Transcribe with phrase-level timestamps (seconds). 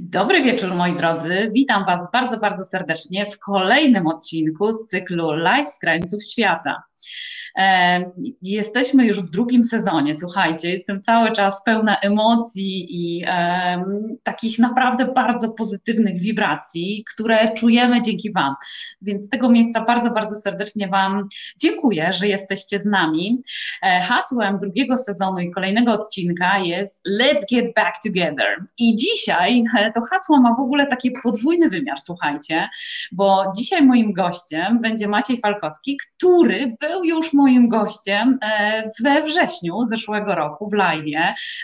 [0.00, 1.50] Dobry wieczór, moi drodzy.
[1.52, 6.82] Witam Was bardzo, bardzo serdecznie w kolejnym odcinku z cyklu Live z krańców świata.
[8.42, 13.84] Jesteśmy już w drugim sezonie, słuchajcie, jestem cały czas pełna emocji i e,
[14.22, 18.54] takich naprawdę bardzo pozytywnych wibracji, które czujemy dzięki Wam.
[19.02, 21.28] Więc z tego miejsca bardzo, bardzo serdecznie Wam
[21.60, 23.42] dziękuję, że jesteście z nami.
[23.82, 28.64] E, hasłem drugiego sezonu i kolejnego odcinka jest Let's Get Back Together.
[28.78, 32.68] I dzisiaj e, to hasło ma w ogóle taki podwójny wymiar, słuchajcie,
[33.12, 39.84] bo dzisiaj moim gościem będzie Maciej Falkowski, który był już moim gościem e, we wrześniu
[39.84, 41.04] zeszłego roku w live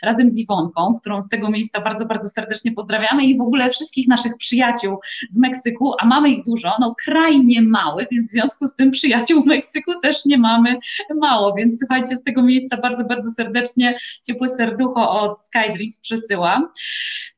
[0.02, 4.08] razem z Iwonką, którą z tego miejsca bardzo, bardzo serdecznie pozdrawiamy i w ogóle wszystkich
[4.08, 4.98] naszych przyjaciół
[5.28, 8.90] z Meksyku, a mamy ich dużo, no kraj nie mały, więc w związku z tym
[8.90, 10.76] przyjaciół w Meksyku też nie mamy
[11.14, 16.68] mało, więc słuchajcie, z tego miejsca bardzo, bardzo serdecznie ciepłe serducho od Skydreams przesyłam.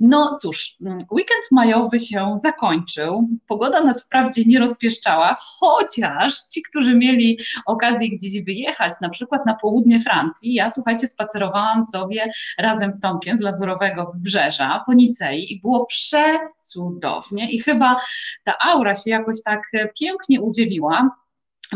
[0.00, 0.76] No cóż,
[1.10, 7.38] weekend majowy się zakończył, pogoda nas wprawdzie nie rozpieszczała, chociaż ci, którzy mieli
[7.72, 13.36] okazję gdzieś wyjechać, na przykład na południe Francji, ja słuchajcie, spacerowałam sobie razem z Tomkiem
[13.36, 17.96] z Lazurowego Wybrzeża po Nicei i było przecudownie i chyba
[18.44, 19.62] ta aura się jakoś tak
[20.00, 21.21] pięknie udzieliła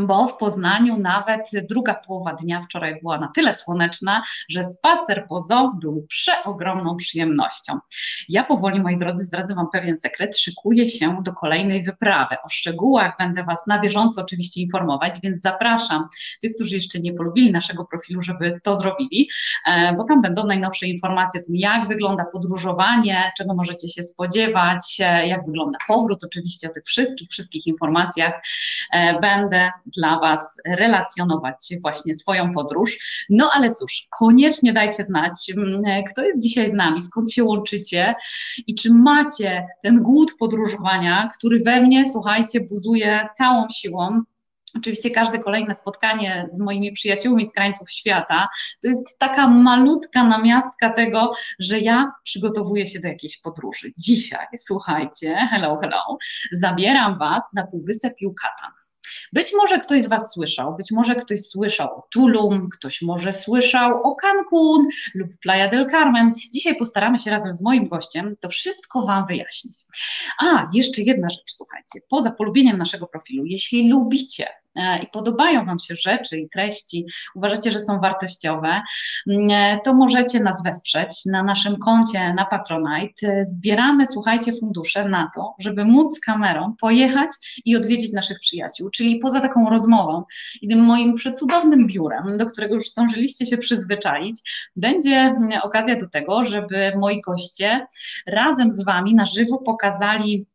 [0.01, 5.41] bo w Poznaniu nawet druga połowa dnia wczoraj była na tyle słoneczna, że spacer po
[5.41, 7.79] zoo był przeogromną przyjemnością.
[8.29, 12.37] Ja powoli, moi drodzy, zdradzę Wam pewien sekret, szykuję się do kolejnej wyprawy.
[12.45, 16.09] O szczegółach będę Was na bieżąco oczywiście informować, więc zapraszam
[16.43, 19.29] tych, którzy jeszcze nie polubili naszego profilu, żeby to zrobili,
[19.67, 25.01] e, bo tam będą najnowsze informacje o tym, jak wygląda podróżowanie, czego możecie się spodziewać,
[25.01, 28.43] e, jak wygląda powrót, oczywiście o tych wszystkich, wszystkich informacjach
[28.93, 32.99] e, będę dla Was relacjonować właśnie swoją podróż.
[33.31, 38.15] No ale cóż, koniecznie dajcie znać, mm, kto jest dzisiaj z nami, skąd się łączycie
[38.67, 44.23] i czy macie ten głód podróżowania, który we mnie, słuchajcie, buzuje całą siłą.
[44.77, 48.49] Oczywiście każde kolejne spotkanie z moimi przyjaciółmi z krańców świata
[48.83, 53.93] to jest taka malutka namiastka tego, że ja przygotowuję się do jakiejś podróży.
[53.99, 56.19] Dzisiaj, słuchajcie, hello, hello,
[56.53, 58.86] zabieram Was na Półwysep Yucatan.
[59.33, 64.03] Być może ktoś z Was słyszał, być może ktoś słyszał o Tulum, ktoś może słyszał
[64.03, 66.33] o Cancun lub Playa del Carmen.
[66.55, 69.75] Dzisiaj postaramy się razem z moim gościem to wszystko Wam wyjaśnić.
[70.39, 74.47] A, jeszcze jedna rzecz, słuchajcie, poza polubieniem naszego profilu, jeśli lubicie
[75.03, 78.83] i podobają Wam się rzeczy i treści, uważacie, że są wartościowe,
[79.27, 83.45] mm, e, to możecie nas wesprzeć na naszym koncie na Patronite.
[83.45, 87.31] Zbieramy, słuchajcie, fundusze na to, żeby móc z kamerą pojechać
[87.65, 88.91] i odwiedzić naszych przyjaciół.
[88.91, 90.25] Czyli poza taką rozmową
[90.63, 94.41] i tym moim przecudownym biurem, do którego już zdążyliście się przyzwyczaić,
[94.77, 97.87] będzie mm, okazja do tego, żeby moi goście
[98.27, 100.47] razem z Wami na żywo pokazali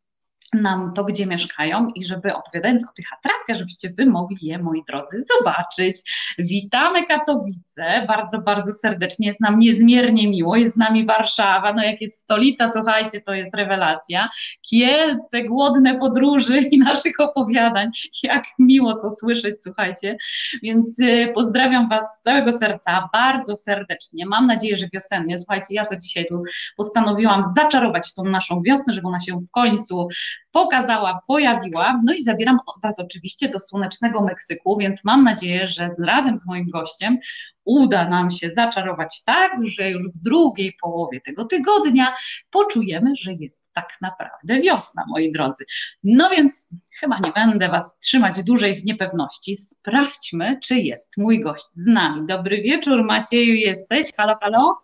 [0.52, 4.82] nam to, gdzie mieszkają i żeby opowiadając o tych atrakcjach, żebyście wy mogli je, moi
[4.88, 5.96] drodzy, zobaczyć.
[6.38, 12.00] Witamy Katowice, bardzo, bardzo serdecznie, jest nam niezmiernie miło, jest z nami Warszawa, no jak
[12.00, 14.28] jest stolica, słuchajcie, to jest rewelacja.
[14.70, 17.90] Kielce, głodne podróży i naszych opowiadań,
[18.22, 20.16] jak miło to słyszeć, słuchajcie,
[20.62, 25.84] więc y, pozdrawiam was z całego serca, bardzo serdecznie, mam nadzieję, że wiosennie, słuchajcie, ja
[25.84, 26.42] to dzisiaj tu
[26.76, 30.08] postanowiłam zaczarować tą naszą wiosnę, żeby ona się w końcu
[30.52, 32.00] pokazała, pojawiła.
[32.04, 36.66] No i zabieram Was oczywiście do słonecznego Meksyku, więc mam nadzieję, że razem z moim
[36.66, 37.18] gościem
[37.64, 42.16] uda nam się zaczarować tak, że już w drugiej połowie tego tygodnia
[42.50, 45.64] poczujemy, że jest tak naprawdę wiosna, moi drodzy.
[46.04, 46.68] No więc
[47.00, 49.56] chyba nie będę Was trzymać dłużej w niepewności.
[49.56, 52.26] Sprawdźmy, czy jest mój gość z nami.
[52.26, 54.08] Dobry wieczór, Macieju, jesteś?
[54.16, 54.78] Halo, halo?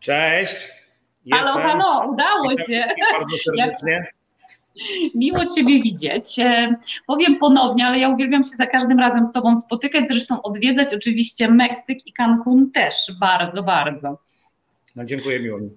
[0.00, 0.68] Cześć.
[1.24, 1.52] Jestem.
[1.52, 2.78] Halo, halo, udało się.
[3.18, 4.17] Bardzo serdecznie.
[5.14, 6.36] Miło Ciebie widzieć.
[7.06, 11.50] Powiem ponownie, ale ja uwielbiam się za każdym razem z Tobą spotykać, zresztą odwiedzać oczywiście
[11.50, 14.18] Meksyk i Cancun też bardzo, bardzo.
[14.96, 15.70] No dziękuję, miło mi.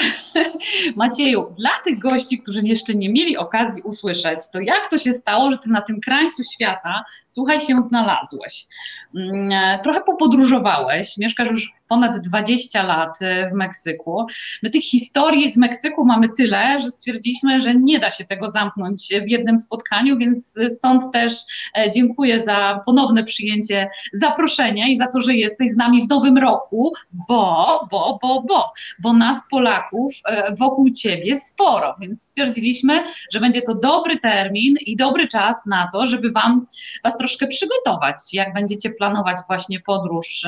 [0.96, 5.50] Macieju, dla tych gości, którzy jeszcze nie mieli okazji usłyszeć, to jak to się stało,
[5.50, 8.66] że ty na tym krańcu świata, słuchaj, się znalazłeś?
[9.14, 14.26] Mm, e, trochę popodróżowałeś, mieszkasz już ponad 20 lat e, w Meksyku.
[14.62, 19.08] My tych historii z Meksyku mamy tyle, że stwierdziliśmy, że nie da się tego zamknąć
[19.24, 21.32] w jednym spotkaniu, więc stąd też
[21.78, 26.38] e, dziękuję za ponowne przyjęcie zaproszenia i za to, że jesteś z nami w nowym
[26.38, 26.92] roku,
[27.28, 30.14] bo, bo, bo, bo, bo nas Polaków
[30.58, 36.06] wokół ciebie sporo, więc stwierdziliśmy, że będzie to dobry termin i dobry czas na to,
[36.06, 36.66] żeby wam
[37.04, 39.01] was troszkę przygotować, jak będziecie planować
[39.46, 40.42] właśnie podróż,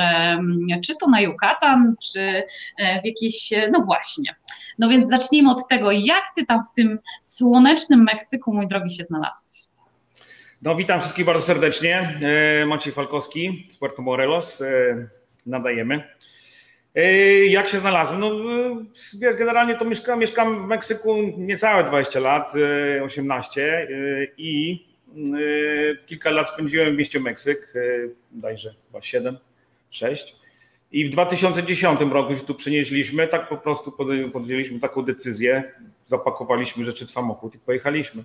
[0.85, 2.21] czy to na Yucatan, czy
[2.79, 4.35] e, w jakieś, e, no właśnie,
[4.79, 9.05] No więc zacznijmy od tego, jak ty tam w tym słonecznym Meksyku, mój drogi, się
[9.05, 9.55] znalazłeś?
[10.62, 12.19] No witam wszystkich bardzo serdecznie.
[12.62, 14.62] E, Maciej Falkowski z Puerto Morelos.
[15.47, 16.15] Nadajemy.
[17.49, 18.21] Jak się znalazłem?
[18.21, 18.31] No,
[19.39, 22.53] generalnie to mieszkam, mieszkam w Meksyku niecałe 20 lat,
[23.05, 23.89] 18
[24.37, 24.85] i
[26.07, 27.75] kilka lat spędziłem w mieście Meksyk,
[28.33, 29.39] dajże chyba 7,
[29.91, 30.37] 6.
[30.93, 33.93] I w 2010 roku się tu przenieśliśmy, tak po prostu
[34.33, 35.73] podjęliśmy taką decyzję,
[36.07, 38.25] zapakowaliśmy rzeczy w samochód i pojechaliśmy.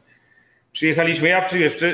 [0.72, 1.48] Przyjechaliśmy, ja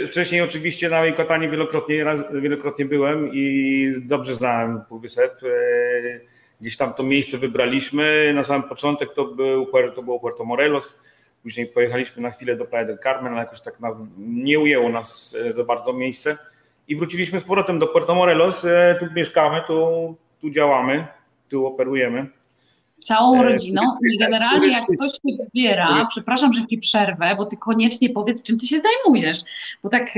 [0.07, 2.05] wcześniej oczywiście na Yucatanie wielokrotnie,
[2.41, 5.31] wielokrotnie byłem i dobrze znałem Półwysep.
[5.43, 6.19] E,
[6.61, 8.33] gdzieś tam to miejsce wybraliśmy.
[8.33, 10.97] Na samym początek to, był, to było Puerto Morelos,
[11.45, 13.77] później pojechaliśmy na chwilę do Playa del Carmen, ale jakoś tak
[14.17, 16.37] nie ujęło nas e, za bardzo miejsce.
[16.87, 18.65] I wróciliśmy z powrotem do Puerto Morelos.
[18.65, 21.07] E, tu mieszkamy, tu, tu działamy,
[21.49, 22.27] tu operujemy
[23.03, 23.81] całą e, rodziną
[24.13, 28.59] i generalnie jak ktoś się wybiera, przepraszam, że ci przerwę, bo ty koniecznie powiedz, czym
[28.59, 29.37] ty się zajmujesz,
[29.83, 30.13] bo tak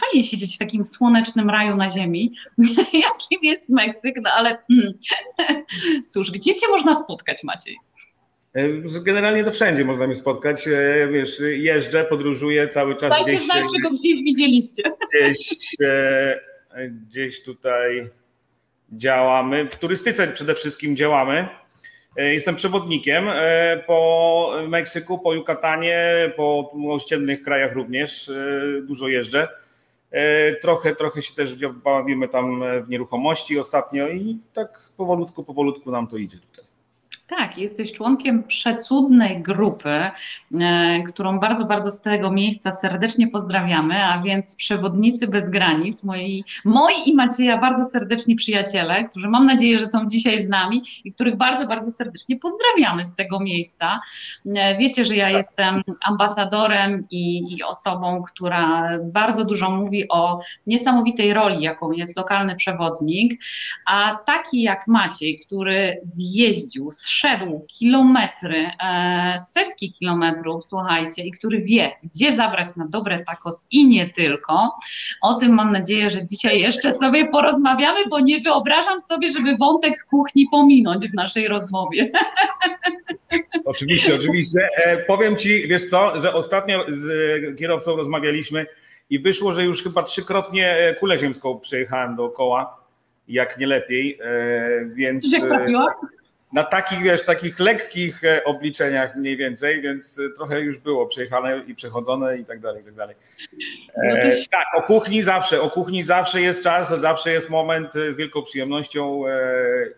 [0.00, 2.34] fajnie siedzieć w takim słonecznym raju na ziemi,
[3.06, 4.92] jakim jest Meksyk, no ale hmm,
[6.12, 7.76] cóż, gdzie cię można spotkać Maciej?
[8.54, 8.68] E,
[9.02, 10.68] generalnie to wszędzie można mnie spotkać.
[10.68, 13.10] E, wiesz, jeżdżę, podróżuję cały czas.
[13.10, 14.82] Dajcie gdzieś, znać, że go gdzieś widzieliście.
[15.08, 15.76] Gdzieś,
[16.90, 18.10] gdzieś tutaj
[18.92, 19.68] działamy.
[19.70, 21.48] W turystyce przede wszystkim działamy.
[22.16, 28.28] E, jestem przewodnikiem e, po Meksyku, po Yucatanie, po ościennych krajach również.
[28.28, 29.48] E, dużo jeżdżę.
[30.62, 36.16] Trochę, trochę się też bawimy tam w nieruchomości ostatnio i tak powolutku, powolutku nam to
[36.16, 36.64] idzie tutaj.
[37.30, 44.22] Tak, jesteś członkiem przecudnej grupy, e, którą bardzo, bardzo z tego miejsca serdecznie pozdrawiamy, a
[44.22, 49.86] więc Przewodnicy Bez Granic, moi, moi i Macieja bardzo serdeczni przyjaciele, którzy mam nadzieję, że
[49.86, 54.00] są dzisiaj z nami i których bardzo, bardzo serdecznie pozdrawiamy z tego miejsca.
[54.46, 55.34] E, wiecie, że ja tak.
[55.34, 62.56] jestem ambasadorem i, i osobą, która bardzo dużo mówi o niesamowitej roli, jaką jest lokalny
[62.56, 63.42] przewodnik,
[63.86, 71.60] a taki jak Maciej, który zjeździł z szedł kilometry, e, setki kilometrów, słuchajcie, i który
[71.60, 74.78] wie, gdzie zabrać na dobre tacos i nie tylko.
[75.22, 80.04] O tym mam nadzieję, że dzisiaj jeszcze sobie porozmawiamy, bo nie wyobrażam sobie, żeby wątek
[80.10, 82.10] kuchni pominąć w naszej rozmowie.
[83.64, 84.68] Oczywiście, oczywiście.
[84.84, 88.66] E, powiem Ci, wiesz co, że ostatnio z kierowcą rozmawialiśmy
[89.10, 92.76] i wyszło, że już chyba trzykrotnie e, kulę ziemską przejechałem dookoła,
[93.28, 94.18] jak nie lepiej,
[94.94, 95.32] więc...
[95.32, 95.94] Jak trafiła?
[96.52, 101.58] Na takich, wiesz, takich lekkich e, obliczeniach mniej więcej, więc e, trochę już było przejechane
[101.66, 103.16] i przechodzone i tak dalej, i tak dalej.
[103.96, 108.16] No e, tak, o kuchni zawsze, o kuchni zawsze jest czas, zawsze jest moment z
[108.16, 109.32] wielką przyjemnością e,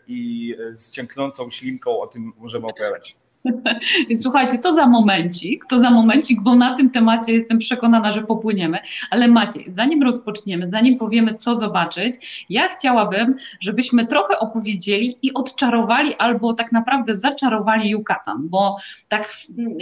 [0.07, 3.17] i z cięknącą ślinką o tym możemy opowiadać.
[4.09, 8.23] Więc słuchajcie, to za momencik, to za momencik, bo na tym temacie jestem przekonana, że
[8.23, 8.79] popłyniemy.
[9.11, 16.15] Ale Maciej, zanim rozpoczniemy, zanim powiemy, co zobaczyć, ja chciałabym, żebyśmy trochę opowiedzieli i odczarowali,
[16.15, 18.77] albo tak naprawdę zaczarowali Yucatan, bo
[19.09, 19.33] tak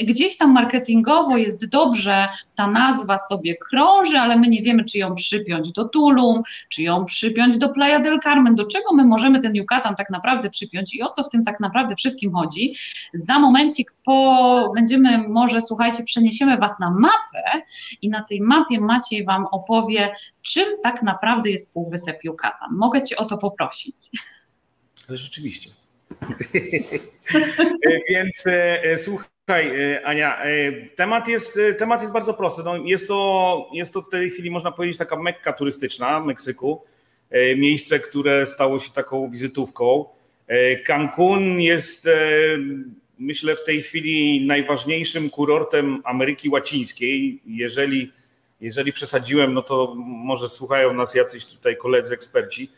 [0.05, 5.15] gdzieś tam marketingowo jest dobrze, ta nazwa sobie krąży, ale my nie wiemy, czy ją
[5.15, 9.55] przypiąć do Tulum, czy ją przypiąć do Playa del Carmen, do czego my możemy ten
[9.55, 12.75] Yucatan tak naprawdę przypiąć i o co w tym tak naprawdę wszystkim chodzi.
[13.15, 17.63] Za momencik po, będziemy, może słuchajcie, przeniesiemy Was na mapę
[18.03, 22.69] i na tej mapie Maciej Wam opowie, czym tak naprawdę jest Półwysep Yucatan.
[22.73, 23.97] Mogę Cię o to poprosić.
[25.09, 25.71] Ale rzeczywiście.
[28.09, 32.63] Więc e, słuchaj, e, Ania, e, temat jest, temat jest bardzo prosty.
[32.65, 36.85] No, jest, to, jest to w tej chwili, można powiedzieć, taka mekka turystyczna w Meksyku.
[37.57, 40.05] Miejsce, które stało się taką wizytówką.
[40.87, 42.09] Cancun jest
[43.21, 47.41] myślę, w tej chwili najważniejszym kurortem Ameryki Łacińskiej.
[47.47, 48.13] Jeżeli,
[48.61, 52.71] jeżeli przesadziłem, no to może słuchają nas jacyś tutaj koledzy eksperci.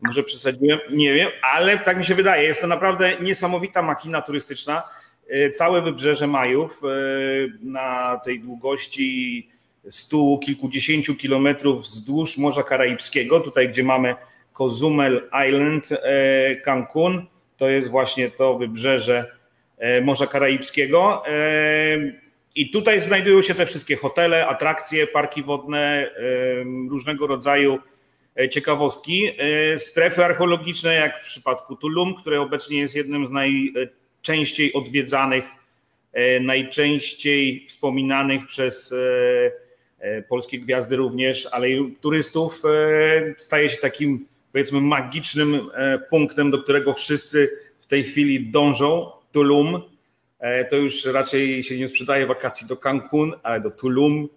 [0.00, 2.42] Może przesadziłem, nie wiem, ale tak mi się wydaje.
[2.42, 4.82] Jest to naprawdę niesamowita machina turystyczna.
[5.28, 6.88] E, całe wybrzeże Majów e,
[7.62, 9.48] na tej długości
[9.88, 14.14] stu kilkudziesięciu kilometrów wzdłuż Morza Karaibskiego, tutaj gdzie mamy
[14.52, 17.26] Cozumel Island, e, Cancun,
[17.56, 19.39] to jest właśnie to wybrzeże
[20.02, 21.22] Morza Karaibskiego.
[21.26, 22.12] E,
[22.54, 26.10] I tutaj znajdują się te wszystkie hotele, atrakcje, parki wodne, e,
[26.90, 27.78] różnego rodzaju
[28.50, 29.32] ciekawostki.
[29.78, 35.44] Strefy archeologiczne, jak w przypadku Tulum, które obecnie jest jednym z najczęściej odwiedzanych,
[36.40, 38.94] najczęściej wspominanych przez
[40.28, 42.62] polskie gwiazdy również, ale i turystów,
[43.36, 45.60] staje się takim powiedzmy magicznym
[46.10, 49.82] punktem, do którego wszyscy w tej chwili dążą Tulum.
[50.70, 54.28] to już raczej się nie sprzedaje wakacji do Cancun, ale do Tulum.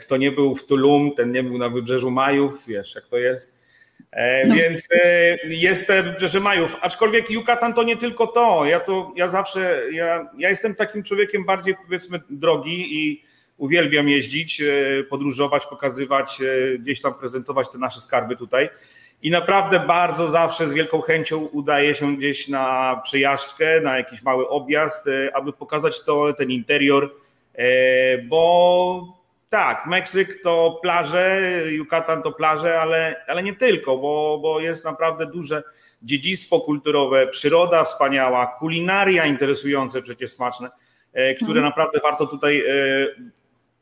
[0.00, 3.54] Kto nie był w Tulum, ten nie był na wybrzeżu Majów, wiesz jak to jest.
[4.46, 4.54] No.
[4.54, 4.88] Więc
[5.44, 6.76] jest te wybrzeże Majów.
[6.80, 8.64] Aczkolwiek Yucatan to nie tylko to.
[8.64, 13.22] Ja to ja zawsze, ja, ja jestem takim człowiekiem bardziej powiedzmy drogi i
[13.56, 14.62] uwielbiam jeździć,
[15.08, 16.38] podróżować, pokazywać,
[16.78, 18.68] gdzieś tam prezentować te nasze skarby tutaj.
[19.22, 24.48] I naprawdę bardzo zawsze z wielką chęcią udaje się gdzieś na przejażdżkę, na jakiś mały
[24.48, 27.14] objazd, e, aby pokazać to, ten interior,
[27.54, 34.60] e, bo tak, Meksyk to plaże, Yucatan to plaże, ale, ale nie tylko, bo, bo
[34.60, 35.62] jest naprawdę duże
[36.02, 40.70] dziedzictwo kulturowe, przyroda wspaniała, kulinaria interesujące, przecież smaczne,
[41.12, 41.66] e, które mhm.
[41.66, 42.64] naprawdę warto tutaj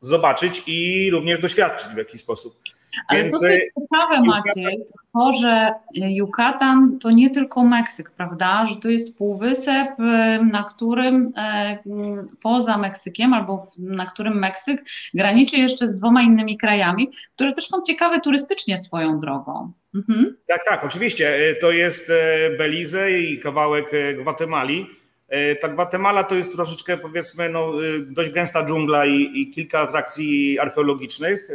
[0.01, 2.63] zobaczyć i również doświadczyć w jakiś sposób.
[3.09, 8.67] Ale Więc to, co jest ciekawe, Maciej, to, że Yucatan to nie tylko Meksyk, prawda?
[8.67, 9.89] Że to jest półwysep,
[10.51, 11.79] na którym e,
[12.43, 14.85] poza Meksykiem albo na którym Meksyk
[15.15, 19.73] graniczy jeszcze z dwoma innymi krajami, które też są ciekawe turystycznie swoją drogą.
[19.95, 20.37] Mhm.
[20.47, 21.57] Tak, tak, oczywiście.
[21.61, 22.13] To jest
[22.59, 24.87] Belize i kawałek Gwatemali.
[25.61, 27.73] Ta Gwatemala to jest troszeczkę powiedzmy no,
[28.07, 31.49] dość gęsta dżungla i, i kilka atrakcji archeologicznych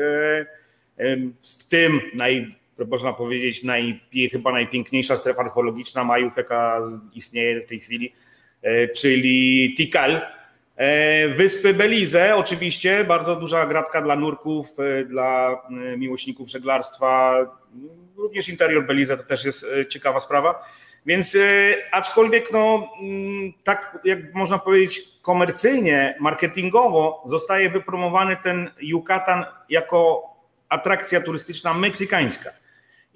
[1.42, 2.56] w tym naj,
[2.88, 4.00] można powiedzieć naj,
[4.32, 6.82] chyba najpiękniejsza strefa archeologiczna Majów, jaka
[7.13, 8.13] istnieje w tej chwili,
[8.62, 10.22] e, czyli Tikal.
[10.75, 15.62] E, wyspy Belize, oczywiście, bardzo duża gratka dla nurków, e, dla
[15.98, 17.38] miłośników żeglarstwa.
[18.18, 20.66] Również interior Belize to też jest ciekawa sprawa.
[21.06, 21.38] Więc
[21.92, 30.24] aczkolwiek, no, mm, tak jak można powiedzieć, komercyjnie, marketingowo zostaje wypromowany ten Yucatan jako
[30.70, 32.50] atrakcja turystyczna meksykańska.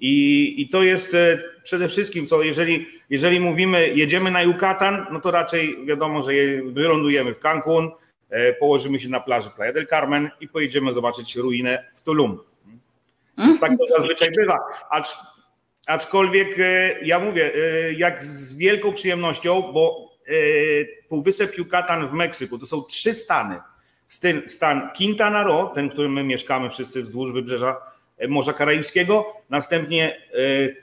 [0.00, 5.20] I, I to jest e, przede wszystkim, co jeżeli, jeżeli mówimy, jedziemy na Yucatan, no
[5.20, 6.32] to raczej wiadomo, że
[6.66, 7.90] wylądujemy w Cancun,
[8.30, 12.38] e, położymy się na plaży Playa del Carmen i pojedziemy zobaczyć ruinę w Tulum.
[13.38, 14.58] Więc tak to zazwyczaj bywa.
[14.90, 15.16] Acz,
[15.86, 17.52] aczkolwiek e, ja mówię,
[17.96, 20.12] jak z wielką przyjemnością, bo
[21.08, 23.60] Półwysep Yucatan w Meksyku to są trzy stany
[24.46, 27.76] stan Quintana Roo, ten, w którym my mieszkamy wszyscy wzdłuż wybrzeża
[28.18, 30.82] e, Morza Karaibskiego, następnie e,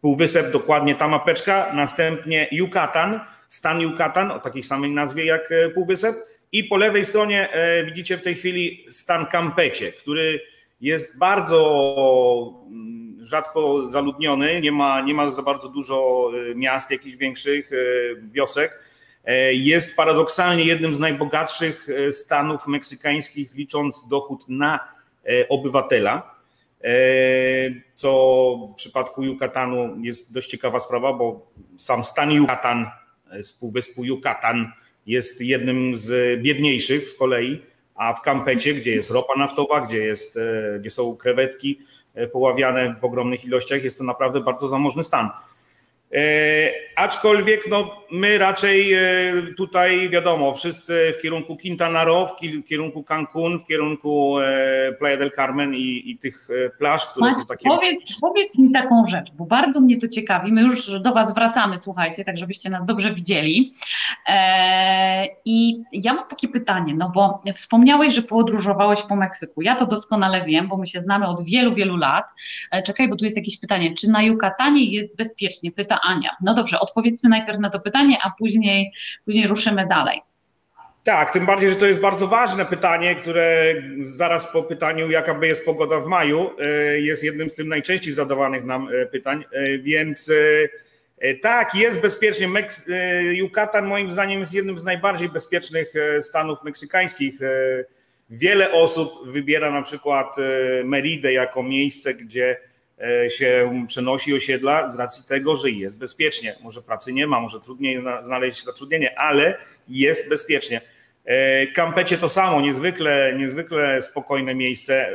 [0.00, 6.16] Półwysep, dokładnie ta mapeczka, następnie Yucatan, stan Yucatan o takiej samej nazwie jak e, Półwysep.
[6.52, 7.48] I po lewej stronie
[7.84, 10.40] widzicie w tej chwili stan Campecie, który
[10.80, 17.70] jest bardzo mm, rzadko zaludniony, nie ma, nie ma za bardzo dużo miast jakichś większych,
[18.32, 18.80] wiosek,
[19.52, 24.80] jest paradoksalnie jednym z najbogatszych e, stanów meksykańskich, licząc dochód na
[25.24, 26.32] e, obywatela.
[27.94, 32.86] Co w przypadku Yucatanu jest dość ciekawa sprawa, bo sam stan Yucatan
[33.42, 34.72] z półwyspu Yucatan
[35.06, 37.62] jest jednym z biedniejszych z kolei,
[37.94, 40.38] a w Campecie, gdzie jest ropa naftowa, gdzie, jest,
[40.80, 41.78] gdzie są krewetki
[42.32, 45.30] poławiane w ogromnych ilościach, jest to naprawdę bardzo zamożny stan.
[46.14, 49.00] E, aczkolwiek no, my raczej e,
[49.56, 55.30] tutaj wiadomo, wszyscy w kierunku Quintana Roo, w kierunku Cancun, w kierunku e, Playa del
[55.36, 57.68] Carmen i, i tych plaż, które Masz, są takie.
[57.68, 60.52] Powiedz, powiedz mi taką rzecz, bo bardzo mnie to ciekawi.
[60.52, 63.72] My już do Was wracamy, słuchajcie, tak żebyście nas dobrze widzieli.
[65.44, 69.62] I ja mam takie pytanie, no bo wspomniałeś, że podróżowałeś po Meksyku.
[69.62, 72.24] Ja to doskonale wiem, bo my się znamy od wielu, wielu lat.
[72.86, 73.94] Czekaj, bo tu jest jakieś pytanie.
[73.94, 75.72] Czy na Yucatanie jest bezpiecznie?
[75.72, 76.30] Pyta Ania.
[76.40, 78.92] No dobrze, odpowiedzmy najpierw na to pytanie, a później,
[79.24, 80.22] później ruszymy dalej.
[81.04, 85.46] Tak, tym bardziej, że to jest bardzo ważne pytanie, które zaraz po pytaniu, jaka by
[85.46, 89.78] jest pogoda w maju, e, jest jednym z tym najczęściej zadawanych nam e, pytań, e,
[89.78, 90.30] więc
[91.42, 92.48] tak, jest bezpiecznie.
[93.32, 97.38] Yucatan moim zdaniem jest jednym z najbardziej bezpiecznych stanów meksykańskich.
[98.30, 100.36] Wiele osób wybiera na przykład
[100.84, 102.58] Meridę jako miejsce, gdzie
[103.28, 106.56] się przenosi osiedla z racji tego, że jest bezpiecznie.
[106.62, 109.58] Może pracy nie ma, może trudniej znaleźć zatrudnienie, ale
[109.88, 110.80] jest bezpiecznie.
[111.74, 115.08] Kampecie to samo, niezwykle, niezwykle spokojne miejsce.
[115.08, 115.14] E,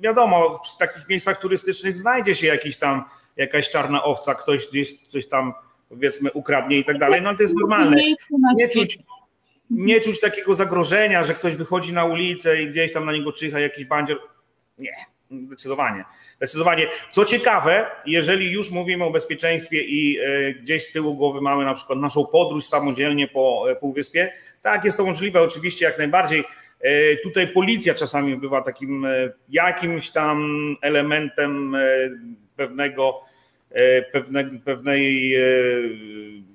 [0.00, 3.04] wiadomo, w takich miejscach turystycznych znajdzie się jakiś tam,
[3.36, 5.52] jakaś czarna owca, ktoś gdzieś coś tam
[5.88, 8.02] powiedzmy ukradnie i tak dalej, no ale to jest normalne.
[8.56, 8.98] Nie czuć,
[9.70, 13.60] nie czuć takiego zagrożenia, że ktoś wychodzi na ulicę i gdzieś tam na niego czyha
[13.60, 14.20] jakiś bandzior.
[14.78, 14.92] Nie,
[15.46, 16.04] Zdecydowanie.
[16.36, 16.86] Zdecydowanie.
[17.10, 21.74] Co ciekawe, jeżeli już mówimy o bezpieczeństwie i e, gdzieś z tyłu głowy mamy na
[21.74, 26.44] przykład naszą podróż samodzielnie po e, Półwyspie, tak, jest to możliwe, oczywiście jak najbardziej.
[26.80, 29.06] E, tutaj policja czasami bywa takim
[29.48, 31.76] jakimś tam elementem
[32.56, 33.20] pewnego,
[34.64, 35.36] pewnej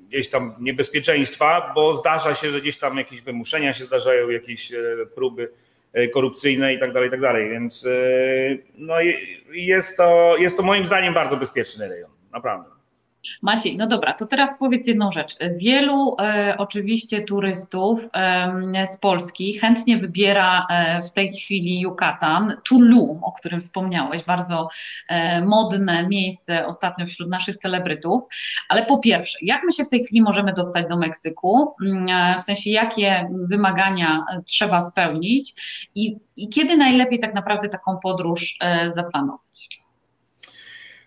[0.09, 4.71] gdzieś tam niebezpieczeństwa, bo zdarza się, że gdzieś tam jakieś wymuszenia się zdarzają, jakieś
[5.15, 5.49] próby
[6.13, 7.49] korupcyjne i tak dalej, i tak dalej.
[7.49, 7.87] Więc
[8.77, 8.95] no,
[9.51, 12.76] jest, to, jest to moim zdaniem bardzo bezpieczny rejon, naprawdę.
[13.41, 15.35] Maciej, no dobra, to teraz powiedz jedną rzecz.
[15.57, 23.23] Wielu e, oczywiście turystów e, z Polski chętnie wybiera e, w tej chwili Yucatan, Tulum,
[23.23, 24.69] o którym wspomniałeś, bardzo
[25.07, 28.21] e, modne miejsce ostatnio wśród naszych celebrytów,
[28.69, 32.39] ale po pierwsze, jak my się w tej chwili możemy dostać do Meksyku, mm, e,
[32.39, 35.53] w sensie jakie wymagania trzeba spełnić
[35.95, 39.86] i, i kiedy najlepiej tak naprawdę taką podróż e, zaplanować?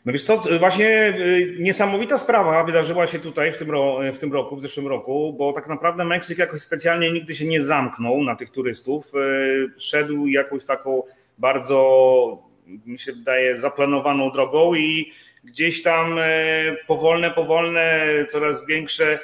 [0.04, 3.68] No wiesz co, właśnie y, niesamowita sprawa wydarzyła się tutaj w tym,
[4.12, 7.64] w tym roku, w zeszłym roku, bo tak naprawdę Meksyk jakoś specjalnie nigdy się nie
[7.64, 9.12] zamknął na tych turystów.
[9.14, 11.02] Y, szedł jakąś taką
[11.38, 12.48] bardzo,
[12.86, 15.12] mi się wydaje, zaplanowaną drogą i
[15.44, 19.18] gdzieś tam y, powolne, powolne, coraz większe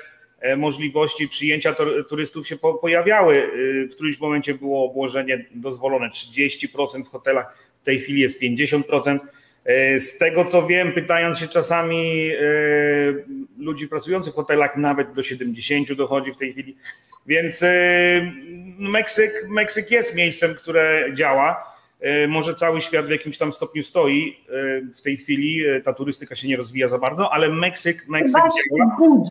[0.57, 1.75] możliwości przyjęcia
[2.09, 3.51] turystów się pojawiały.
[3.91, 9.19] W którymś momencie było obłożenie dozwolone 30% w hotelach, w tej chwili jest 50%.
[9.67, 12.43] E, z tego co wiem, pytając się czasami e,
[13.59, 16.77] ludzi pracujących w hotelach, nawet do 70 dochodzi w tej chwili.
[17.27, 18.33] Więc e,
[18.79, 21.77] Meksyk, Meksyk jest miejscem, które działa.
[22.29, 24.37] Może cały świat w jakimś tam stopniu stoi
[24.95, 28.43] w tej chwili, ta turystyka się nie rozwija za bardzo, ale Meksyk, Meksyk
[28.77, 29.23] działa.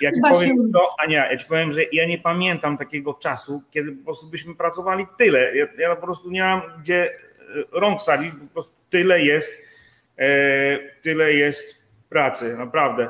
[0.00, 3.92] Ja ci powiem co, Ania, ja ci powiem, że ja nie pamiętam takiego czasu, kiedy
[3.92, 5.56] po prostu byśmy pracowali tyle.
[5.56, 7.10] Ja, ja po prostu nie mam gdzie
[7.72, 9.67] rąk wsadzić, po prostu tyle jest
[11.02, 13.08] tyle jest pracy, naprawdę.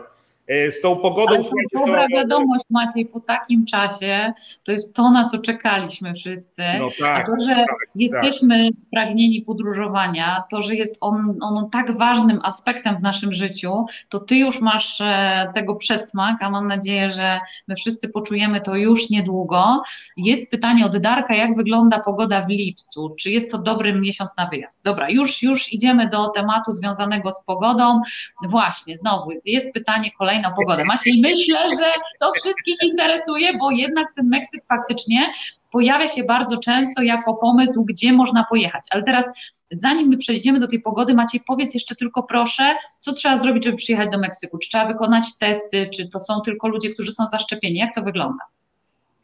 [0.48, 1.34] E, z tą pogodą.
[1.34, 2.16] Ale dobra to...
[2.16, 4.32] wiadomość, Maciej, po takim czasie
[4.64, 6.62] to jest to, na co czekaliśmy wszyscy.
[6.78, 8.80] No tak, A to, że tak, jesteśmy tak.
[8.90, 14.36] pragnieni podróżowania, to, że jest on, on tak ważnym aspektem w naszym życiu, to ty
[14.36, 19.82] już masz e, tego przedsmak, a mam nadzieję, że my wszyscy poczujemy to już niedługo.
[20.16, 23.14] Jest pytanie od Darka, jak wygląda pogoda w lipcu?
[23.18, 24.84] Czy jest to dobry miesiąc na wyjazd?
[24.84, 28.00] Dobra, już, już idziemy do tematu związanego z pogodą.
[28.42, 30.84] Właśnie, znowu jest pytanie kolejne kolejną pogodę.
[30.84, 35.32] Maciej, myślę, że to wszystkich interesuje, bo jednak ten Meksyk faktycznie
[35.72, 38.82] pojawia się bardzo często jako pomysł, gdzie można pojechać.
[38.90, 39.24] Ale teraz,
[39.70, 43.76] zanim my przejdziemy do tej pogody, Maciej, powiedz jeszcze tylko proszę, co trzeba zrobić, żeby
[43.76, 44.58] przyjechać do Meksyku?
[44.58, 47.78] Czy trzeba wykonać testy, czy to są tylko ludzie, którzy są zaszczepieni?
[47.78, 48.44] Jak to wygląda?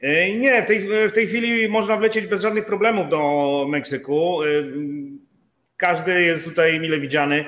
[0.00, 4.42] E, nie, w tej, w tej chwili można wlecieć bez żadnych problemów do Meksyku.
[4.42, 4.46] E,
[5.76, 7.44] każdy jest tutaj mile widziany.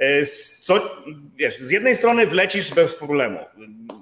[0.00, 0.26] E,
[0.60, 0.96] co,
[1.36, 3.38] wiesz, z jednej strony wlecisz bez problemu,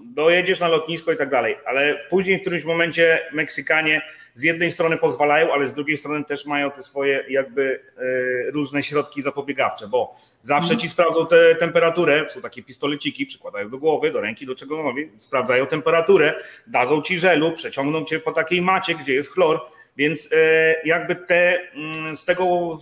[0.04, 4.02] dojedziesz na lotnisko i tak dalej, ale później w którymś momencie Meksykanie
[4.34, 8.82] z jednej strony pozwalają, ale z drugiej strony też mają te swoje jakby e, różne
[8.82, 14.20] środki zapobiegawcze, bo zawsze ci sprawdzą tę temperaturę, są takie pistoleciki, przykładają do głowy, do
[14.20, 16.34] ręki, do czego sprawdzają temperaturę,
[16.66, 19.60] dadzą ci żelu, przeciągną cię po takiej macie, gdzie jest chlor,
[19.98, 22.78] więc e, jakby te, mm, z, tego,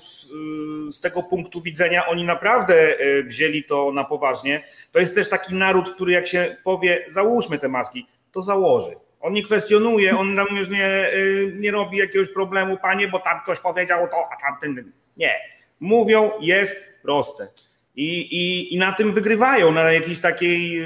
[0.91, 4.65] z tego punktu widzenia oni naprawdę e, wzięli to na poważnie.
[4.93, 8.97] To jest też taki naród, który jak się powie, załóżmy te maski, to założy.
[9.21, 11.11] On nie kwestionuje, on nam już nie, e,
[11.55, 14.93] nie robi jakiegoś problemu, panie, bo tam ktoś powiedział to, a tamten.
[15.17, 15.35] Nie.
[15.81, 17.49] Mówią, jest proste.
[17.97, 20.81] I, i, i na tym wygrywają, na jakiejś takiej,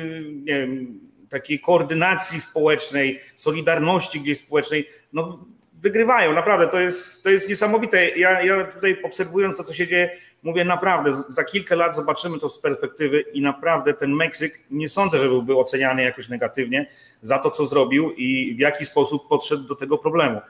[0.45, 4.89] nie wiem, takiej koordynacji społecznej, solidarności gdzieś społecznej.
[5.13, 5.45] No,
[5.81, 8.09] wygrywają, naprawdę, to jest, to jest niesamowite.
[8.09, 10.11] Ja, ja tutaj obserwując to, co się dzieje,
[10.43, 15.19] mówię naprawdę, za kilka lat zobaczymy to z perspektywy i naprawdę ten Meksyk nie sądzę,
[15.19, 16.87] że byłby oceniany jakoś negatywnie
[17.23, 20.41] za to, co zrobił i w jaki sposób podszedł do tego problemu.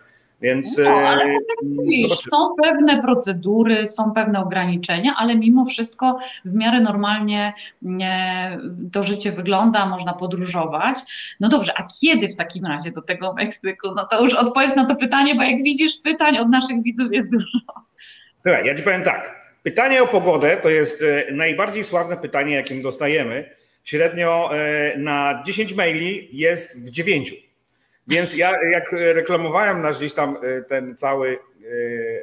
[0.41, 6.17] Więc no, ale e, tak mówisz, są pewne procedury, są pewne ograniczenia, ale mimo wszystko
[6.45, 7.53] w miarę normalnie
[8.93, 10.99] to życie wygląda, można podróżować.
[11.41, 13.89] No dobrze, a kiedy w takim razie do tego Meksyku?
[13.97, 17.31] No to już odpowiedz na to pytanie, bo jak widzisz, pytań od naszych widzów jest
[17.31, 17.59] dużo.
[18.37, 19.41] Słuchaj, ja ci powiem tak.
[19.63, 23.51] Pytanie o pogodę to jest e, najbardziej sławne pytanie, jakim dostajemy.
[23.85, 27.50] Średnio e, na 10 maili jest w 9.
[28.07, 31.39] Więc ja jak reklamowałem nasz gdzieś tam e, ten cały e,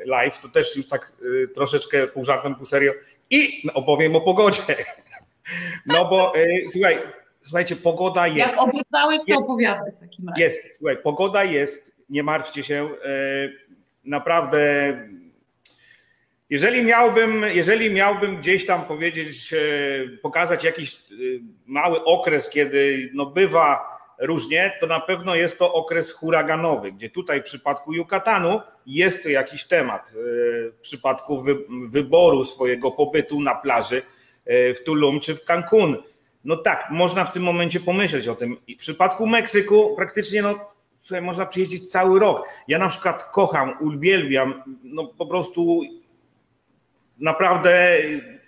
[0.06, 1.12] live, to też już tak
[1.44, 2.94] e, troszeczkę pół żartem, pół serio
[3.30, 4.62] i opowiem o pogodzie.
[5.86, 6.34] No bo
[6.72, 6.98] słuchaj,
[7.40, 8.38] słuchajcie, pogoda jest.
[8.40, 10.42] Jak obiecałeś, to opowiadaj w takim razie.
[10.42, 12.90] Jest, słuchaj, pogoda jest, nie martwcie się,
[14.04, 14.94] naprawdę
[16.50, 19.54] jeżeli miałbym, jeżeli miałbym gdzieś tam powiedzieć,
[20.22, 21.00] pokazać jakiś
[21.66, 27.42] mały okres, kiedy no bywa różnie, to na pewno jest to okres huraganowy, gdzie tutaj
[27.42, 30.10] w przypadku Yucatanu jest to jakiś temat.
[30.10, 30.14] E,
[30.72, 31.44] w przypadku
[31.90, 34.02] wyboru swojego pobytu na plaży
[34.46, 35.98] e, w Tulum czy w Cancun.
[36.44, 38.58] No tak, można w tym momencie pomyśleć o tym.
[38.68, 42.48] I w przypadku Meksyku praktycznie no, słuchaj, można przyjeździć cały rok.
[42.68, 45.82] Ja na przykład kocham, uwielbiam, no po prostu
[47.20, 47.98] naprawdę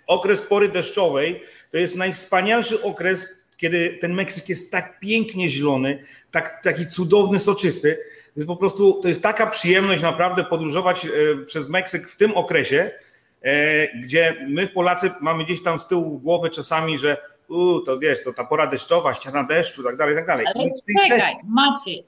[0.06, 3.28] okres pory deszczowej to jest najwspanialszy okres,
[3.60, 7.98] kiedy ten Meksyk jest tak pięknie zielony, tak, taki cudowny, soczysty.
[8.34, 11.10] To jest po prostu, to jest taka przyjemność naprawdę podróżować e,
[11.46, 12.90] przez Meksyk w tym okresie,
[13.42, 17.16] e, gdzie my Polacy mamy gdzieś tam z tyłu głowy czasami, że
[17.50, 20.46] u, to wiesz, to ta pora deszczowa, ściana deszczu, tak dalej, tak dalej.
[20.54, 20.70] Ale
[21.08, 22.06] czekaj, Maciej,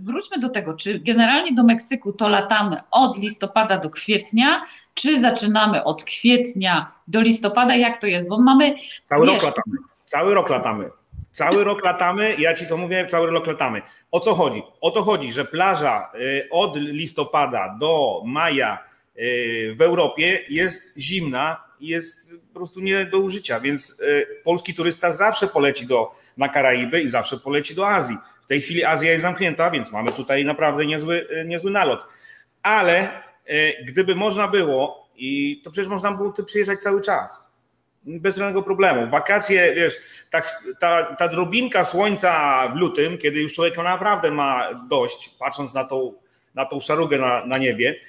[0.00, 4.62] wróćmy do tego, czy generalnie do Meksyku to latamy od listopada do kwietnia,
[4.94, 8.74] czy zaczynamy od kwietnia do listopada, jak to jest, bo mamy...
[9.04, 9.76] Cały wiesz, rok latamy,
[10.12, 10.90] cały rok latamy.
[11.30, 13.82] Cały rok latamy, ja ci to mówię, cały rok latamy.
[14.10, 14.62] O co chodzi?
[14.80, 18.78] O to chodzi, że plaża y, od listopada do maja
[19.16, 24.74] y, w Europie jest zimna i jest po prostu nie do użycia, więc y, polski
[24.74, 28.16] turysta zawsze poleci do, na Karaiby i zawsze poleci do Azji.
[28.42, 32.06] W tej chwili Azja jest zamknięta, więc mamy tutaj naprawdę niezły, niezły nalot.
[32.62, 33.22] Ale
[33.84, 37.51] gdyby można było, i to przecież można było tu przyjeżdżać cały czas
[38.04, 39.10] bez żadnego problemu.
[39.10, 39.96] Wakacje, wiesz,
[40.30, 40.42] ta,
[40.80, 46.14] ta, ta drobinka słońca w lutym, kiedy już człowiek naprawdę ma dość, patrząc na tą,
[46.54, 48.00] na tą szarugę na, na niebie,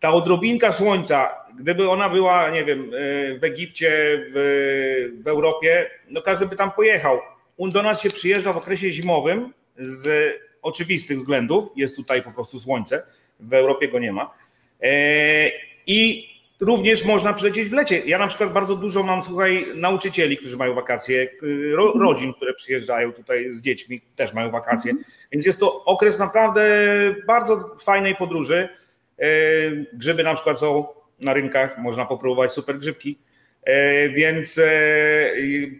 [0.00, 3.90] ta odrobinka słońca, gdyby ona była, nie wiem, e, w Egipcie,
[4.34, 7.20] w, w Europie, no każdy by tam pojechał.
[7.58, 13.02] Do nas się przyjeżdża w okresie zimowym z oczywistych względów, jest tutaj po prostu słońce,
[13.40, 14.34] w Europie go nie ma.
[14.82, 15.50] E,
[15.86, 16.29] I
[16.60, 18.02] również można przylecieć w lecie.
[18.06, 21.28] Ja na przykład bardzo dużo mam, słuchaj, nauczycieli, którzy mają wakacje,
[21.72, 22.02] ro, mhm.
[22.02, 24.90] rodzin, które przyjeżdżają tutaj z dziećmi, też mają wakacje.
[24.90, 25.10] Mhm.
[25.32, 26.62] Więc jest to okres naprawdę
[27.26, 28.68] bardzo fajnej podróży.
[29.18, 29.26] E,
[29.92, 30.86] grzyby na przykład są
[31.20, 33.18] na rynkach, można popróbować super grzybki.
[33.64, 34.60] E, więc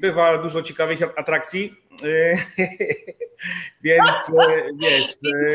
[0.00, 1.74] bywa dużo ciekawych atrakcji.
[3.82, 4.32] Więc
[4.80, 5.06] wiesz.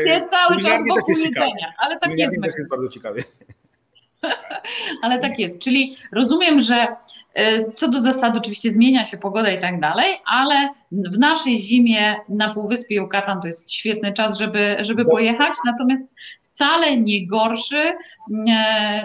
[0.06, 2.36] Jest cały czas wokół jedzenia, ale tak jest.
[2.42, 3.22] też jest bardzo ciekawy.
[5.02, 6.86] Ale tak jest, czyli rozumiem, że
[7.38, 12.16] y, co do zasady oczywiście zmienia się pogoda i tak dalej, ale w naszej zimie
[12.28, 16.02] na Półwyspie Yucatan to jest świetny czas, żeby, żeby pojechać, natomiast
[16.42, 17.92] wcale nie gorszy,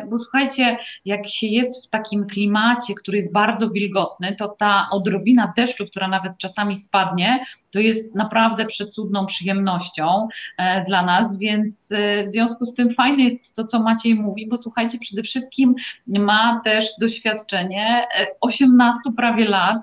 [0.09, 5.53] bo słuchajcie, jak się jest w takim klimacie, który jest bardzo wilgotny, to ta odrobina
[5.57, 12.23] deszczu, która nawet czasami spadnie, to jest naprawdę przecudną przyjemnością e, dla nas, więc e,
[12.23, 15.75] w związku z tym fajne jest to, co Maciej mówi, bo słuchajcie, przede wszystkim
[16.07, 18.07] ma też doświadczenie
[18.41, 19.77] 18 e, prawie lat,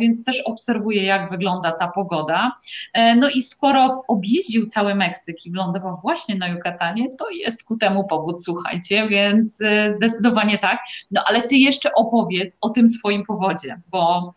[0.00, 2.52] więc też obserwuje, jak wygląda ta pogoda.
[3.16, 8.04] No i skoro objeździł cały Meksyk i wylądował właśnie na Yucatanie, to jest ku temu
[8.04, 8.59] powód, słuchajcie,
[9.08, 9.62] więc
[9.96, 10.78] zdecydowanie tak.
[11.10, 14.32] No ale ty jeszcze opowiedz o tym swoim powodzie, bo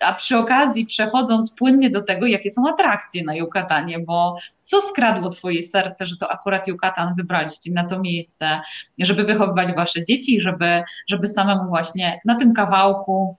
[0.00, 5.30] a przy okazji przechodząc płynnie do tego, jakie są atrakcje na Yucatanie, bo co skradło
[5.30, 8.60] Twoje serce, że to akurat Yucatan wybraliście na to miejsce,
[8.98, 13.36] żeby wychowywać Wasze dzieci, żeby, żeby samemu właśnie na tym kawałku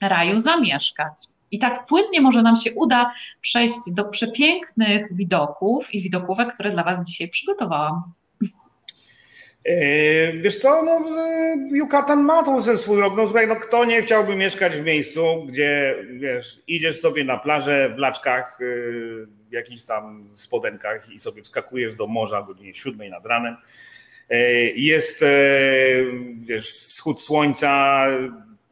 [0.00, 1.12] raju zamieszkać.
[1.50, 6.84] I tak płynnie może nam się uda przejść do przepięknych widoków i widokówek, które dla
[6.84, 8.02] Was dzisiaj przygotowałam.
[9.64, 13.16] E, wiesz co, no, e, Yucatan ma tą ze swój rok.
[13.16, 17.90] No słuchaj, no kto nie chciałby mieszkać w miejscu, gdzie wiesz, idziesz sobie na plażę
[17.94, 18.64] w laczkach, e,
[19.48, 23.56] w jakichś tam spodenkach i sobie wskakujesz do morza o godzinie siódmej nad ranem.
[24.74, 25.24] Jest
[26.40, 28.06] wiesz, wschód słońca,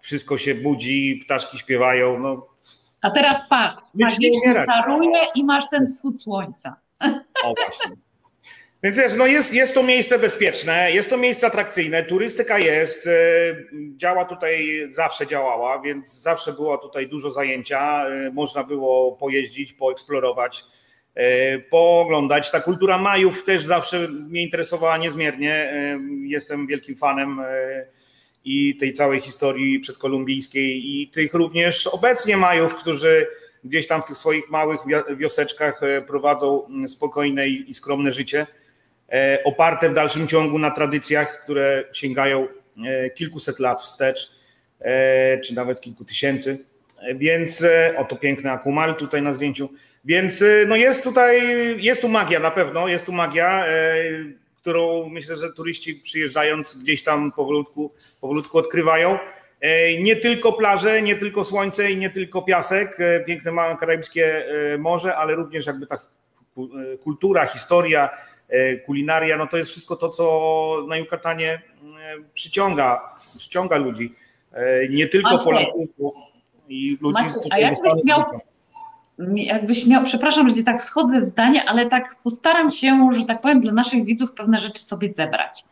[0.01, 2.18] wszystko się budzi, ptaszki śpiewają.
[2.18, 2.46] No.
[3.01, 6.77] A teraz patrz, magicznie paruje i masz ten wschód słońca.
[7.44, 7.96] O właśnie.
[8.87, 13.11] Więc wiesz, no jest, jest to miejsce bezpieczne, jest to miejsce atrakcyjne, turystyka jest, e,
[13.96, 20.64] działa tutaj, zawsze działała, więc zawsze było tutaj dużo zajęcia, e, można było pojeździć, poeksplorować,
[21.14, 22.51] e, pooglądać.
[22.51, 25.72] Ta kultura Majów też zawsze mnie interesowała niezmiernie,
[26.22, 27.40] jestem wielkim fanem
[28.44, 33.27] i tej całej historii przedkolumbijskiej i tych również obecnie Majów, którzy
[33.64, 34.81] gdzieś tam w tych swoich małych
[35.16, 38.46] wioseczkach prowadzą spokojne i skromne życie.
[39.12, 42.49] E, oparte w dalszym ciągu na tradycjach, które sięgają
[42.87, 44.31] e, kilkuset lat wstecz,
[44.81, 46.64] e, czy nawet kilku tysięcy.
[47.16, 47.64] Więc
[47.97, 49.69] oto piękny akumal tutaj na zdjęciu.
[50.05, 51.42] Więc no jest tutaj,
[51.85, 53.64] jest tu magia na pewno, jest tu magia,
[54.57, 59.19] którą myślę, że turyści przyjeżdżając gdzieś tam powolutku, powolutku odkrywają.
[60.01, 64.47] Nie tylko plaże, nie tylko słońce i nie tylko piasek, piękne karaibskie
[64.79, 65.99] morze, ale również jakby ta
[67.03, 68.11] kultura, historia,
[68.87, 71.62] kulinaria, no to jest wszystko to, co na Yucatanie e,
[72.35, 74.14] przyciąga, przyciąga ludzi.
[74.52, 75.88] E, nie tylko Polaków.
[76.68, 78.24] I ludzi Maciej, a jakbyś miał,
[79.35, 83.61] jakbyś miał, przepraszam, że tak wchodzę w zdanie, ale tak postaram się, że tak powiem,
[83.61, 85.64] dla naszych widzów pewne rzeczy sobie zebrać.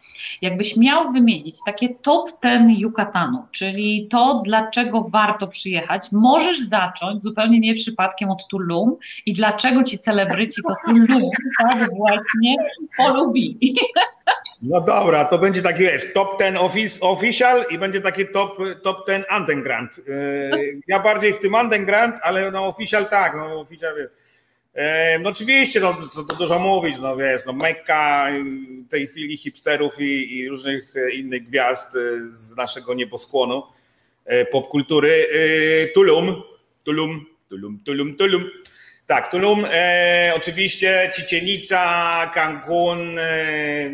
[0.42, 7.60] Jakbyś miał wymienić takie top ten Yucatanu, czyli to, dlaczego warto przyjechać, możesz zacząć zupełnie
[7.60, 11.30] nie przypadkiem od Tulum i dlaczego ci celebryci to Tulum
[11.62, 12.56] tak właśnie
[12.96, 13.74] polubili.
[14.62, 19.06] No dobra, to będzie taki, wiesz, top ten office, official i będzie taki top, top
[19.06, 20.00] ten underground.
[20.08, 20.50] E,
[20.88, 24.08] ja bardziej w tym underground, ale no official tak, no official wiesz.
[24.74, 28.28] E, no oczywiście, no co to dużo mówić, no wiesz, no Mekka
[28.90, 31.92] tej chwili hipsterów i, i różnych innych gwiazd
[32.30, 33.62] z naszego nieboskłonu
[34.24, 35.26] e, popkultury.
[35.94, 36.42] Tulum,
[36.84, 38.50] Tulum, Tulum, Tulum, Tulum.
[39.06, 41.80] Tak, Tulum, e, oczywiście Cicienica,
[42.34, 43.90] Cancun, e,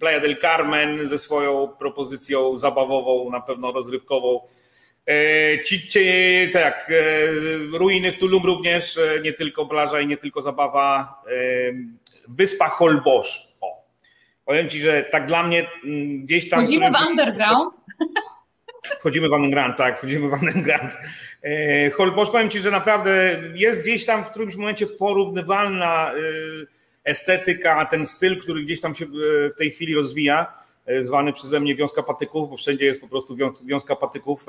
[0.00, 4.40] Playa del Carmen ze swoją propozycją zabawową, na pewno rozrywkową.
[5.06, 10.42] E, Cicie, tak, e, ruiny w Tulum również, e, nie tylko plaża i nie tylko
[10.42, 11.14] zabawa.
[11.26, 11.36] E,
[12.28, 13.48] wyspa Holbosz.
[13.60, 13.84] O.
[14.44, 16.60] Powiem Ci, że tak dla mnie mm, gdzieś tam...
[16.60, 17.74] Chodzimy w underground.
[18.98, 20.98] Wchodzimy w underground, tak, wchodzimy w underground.
[21.42, 26.16] E, Holbosz, powiem Ci, że naprawdę jest gdzieś tam w którymś momencie porównywalna e,
[27.04, 29.08] estetyka, ten styl, który gdzieś tam się e,
[29.50, 30.66] w tej chwili rozwija,
[31.00, 34.46] zwany przeze mnie wiązka patyków, bo wszędzie jest po prostu wiązka patyków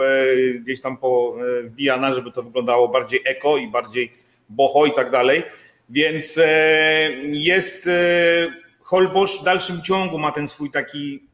[0.60, 0.98] gdzieś tam
[1.64, 4.14] wbijana, żeby to wyglądało bardziej eko i bardziej
[4.50, 5.44] boho i tak dalej.
[5.90, 6.40] Więc
[7.24, 7.90] jest
[8.84, 11.27] Holbosz w dalszym ciągu ma ten swój taki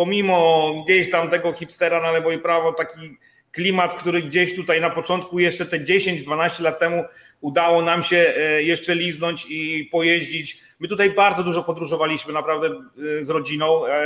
[0.00, 3.18] pomimo gdzieś tam tego hipstera na lewo i prawo, taki
[3.52, 7.04] klimat, który gdzieś tutaj na początku, jeszcze te 10-12 lat temu
[7.40, 10.60] udało nam się e, jeszcze liznąć i pojeździć.
[10.78, 13.86] My tutaj bardzo dużo podróżowaliśmy naprawdę e, z rodziną.
[13.86, 14.02] E,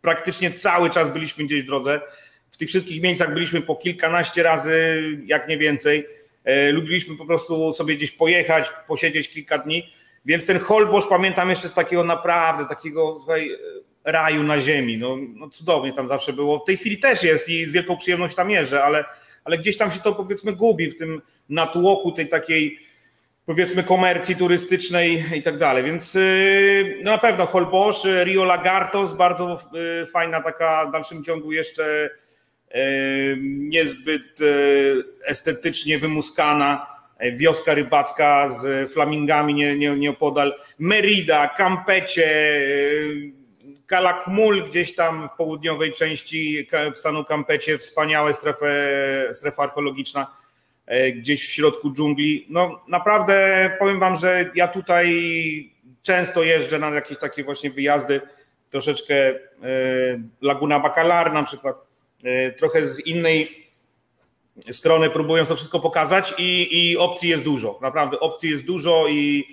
[0.00, 2.00] praktycznie cały czas byliśmy gdzieś w drodze.
[2.50, 6.06] W tych wszystkich miejscach byliśmy po kilkanaście razy, jak nie więcej.
[6.72, 9.92] Lubiliśmy po prostu sobie gdzieś pojechać, posiedzieć kilka dni.
[10.24, 13.50] Więc ten Holbosz pamiętam jeszcze z takiego naprawdę, takiego słuchaj,
[14.04, 14.98] raju na ziemi.
[14.98, 16.58] No, no cudownie tam zawsze było.
[16.58, 19.04] W tej chwili też jest i z wielką przyjemnością tam jeżdżę, ale,
[19.44, 22.78] ale gdzieś tam się to powiedzmy gubi w tym natłoku tej takiej
[23.46, 25.84] powiedzmy komercji turystycznej i tak dalej.
[25.84, 31.52] Więc yy, no na pewno Holbosz, Rio Lagartos, bardzo yy, fajna taka w dalszym ciągu
[31.52, 32.10] jeszcze
[32.74, 32.80] yy,
[33.42, 34.38] niezbyt
[35.26, 36.86] estetycznie wymuskana
[37.32, 42.26] wioska rybacka z flamingami nie, nie, nieopodal, Merida, Campecie,
[43.90, 48.70] Kalakmul gdzieś tam w południowej części stanu Kampecie, wspaniałe strefę,
[49.32, 50.36] strefa archeologiczna
[50.86, 52.46] e, gdzieś w środku dżungli.
[52.48, 55.10] No naprawdę powiem wam, że ja tutaj
[56.02, 58.20] często jeżdżę na jakieś takie właśnie wyjazdy,
[58.70, 59.36] troszeczkę e,
[60.40, 61.76] Laguna Bacalar na przykład,
[62.24, 63.66] e, trochę z innej
[64.70, 69.46] strony próbując to wszystko pokazać i, i opcji jest dużo, naprawdę opcji jest dużo i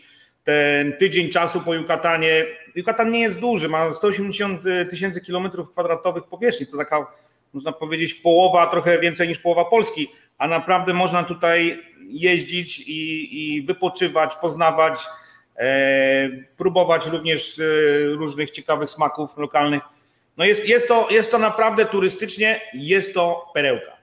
[0.44, 2.46] ten tydzień czasu po Yucatanie.
[2.78, 6.68] Yucatan nie jest duży, ma 180 tysięcy kilometrów kwadratowych powierzchni.
[6.68, 7.08] To taka,
[7.54, 13.62] można powiedzieć, połowa, trochę więcej niż połowa Polski, a naprawdę można tutaj jeździć i, i
[13.62, 15.00] wypoczywać, poznawać,
[15.56, 17.64] e, próbować również e,
[18.06, 19.84] różnych ciekawych smaków lokalnych.
[20.38, 23.97] No jest, jest, to, jest to naprawdę turystycznie, jest to perełka.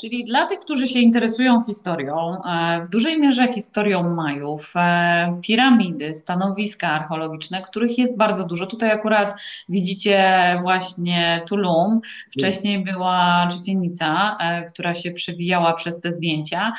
[0.00, 6.14] Czyli dla tych, którzy się interesują historią, e, w dużej mierze historią Majów, e, piramidy,
[6.14, 8.66] stanowiska archeologiczne, których jest bardzo dużo.
[8.66, 16.72] Tutaj akurat widzicie właśnie Tulum, wcześniej była Czycienica, e, która się przewijała przez te zdjęcia,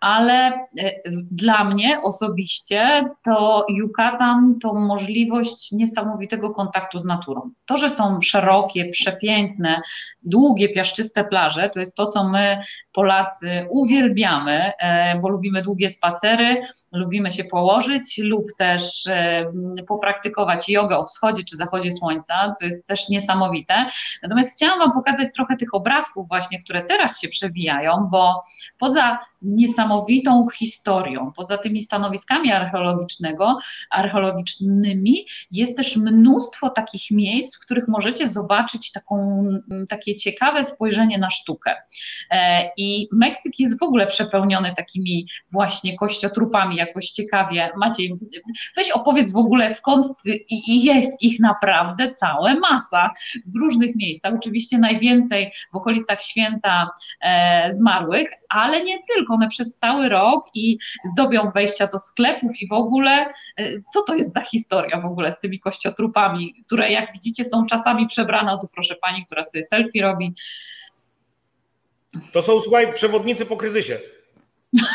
[0.00, 0.52] ale
[1.30, 7.50] dla mnie osobiście to Yucatan to możliwość niesamowitego kontaktu z naturą.
[7.66, 9.80] To, że są szerokie, przepiękne,
[10.22, 12.60] długie, piaszczyste plaże, to jest to, co my
[12.92, 16.62] Polacy uwielbiamy, e, bo lubimy długie spacery,
[16.96, 19.44] lubimy się położyć lub też e,
[19.88, 23.86] popraktykować jogę o wschodzie czy zachodzie słońca, co jest też niesamowite.
[24.22, 28.40] Natomiast chciałam Wam pokazać trochę tych obrazków właśnie, które teraz się przewijają, bo
[28.78, 33.58] poza niesamowitą historią, poza tymi stanowiskami archeologicznego,
[33.90, 39.44] archeologicznymi jest też mnóstwo takich miejsc, w których możecie zobaczyć taką,
[39.88, 41.74] takie ciekawe spojrzenie na sztukę.
[42.30, 47.70] E, I Meksyk jest w ogóle przepełniony takimi właśnie kościotrupami, jakoś ciekawie.
[47.76, 48.14] Maciej,
[48.76, 50.06] weź opowiedz w ogóle skąd
[50.48, 53.10] i jest ich naprawdę całe masa
[53.54, 54.34] w różnych miejscach.
[54.34, 59.34] Oczywiście najwięcej w okolicach święta e, zmarłych, ale nie tylko.
[59.34, 60.78] One przez cały rok i
[61.12, 63.30] zdobią wejścia do sklepów i w ogóle.
[63.56, 67.66] E, co to jest za historia w ogóle z tymi kościotrupami, które jak widzicie są
[67.66, 68.58] czasami przebrane.
[68.60, 70.34] Tu proszę pani, która sobie selfie robi
[72.32, 73.98] To są, słuchaj, przewodnicy po kryzysie.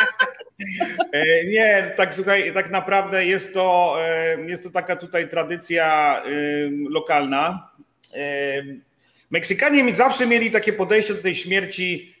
[1.12, 6.22] E, nie, tak słuchaj, tak naprawdę jest to, e, jest to taka tutaj tradycja
[6.88, 7.70] lokalna.
[9.30, 12.14] Meksykanie zawsze mieli takie podejście do tej śmierci,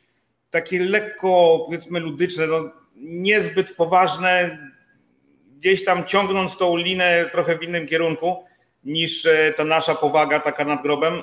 [0.50, 4.58] takie lekko, powiedzmy, ludyczne, no, niezbyt poważne,
[5.58, 8.44] gdzieś tam ciągnąc tą linę trochę w innym kierunku
[8.84, 11.22] niż e, ta nasza powaga taka nad grobem.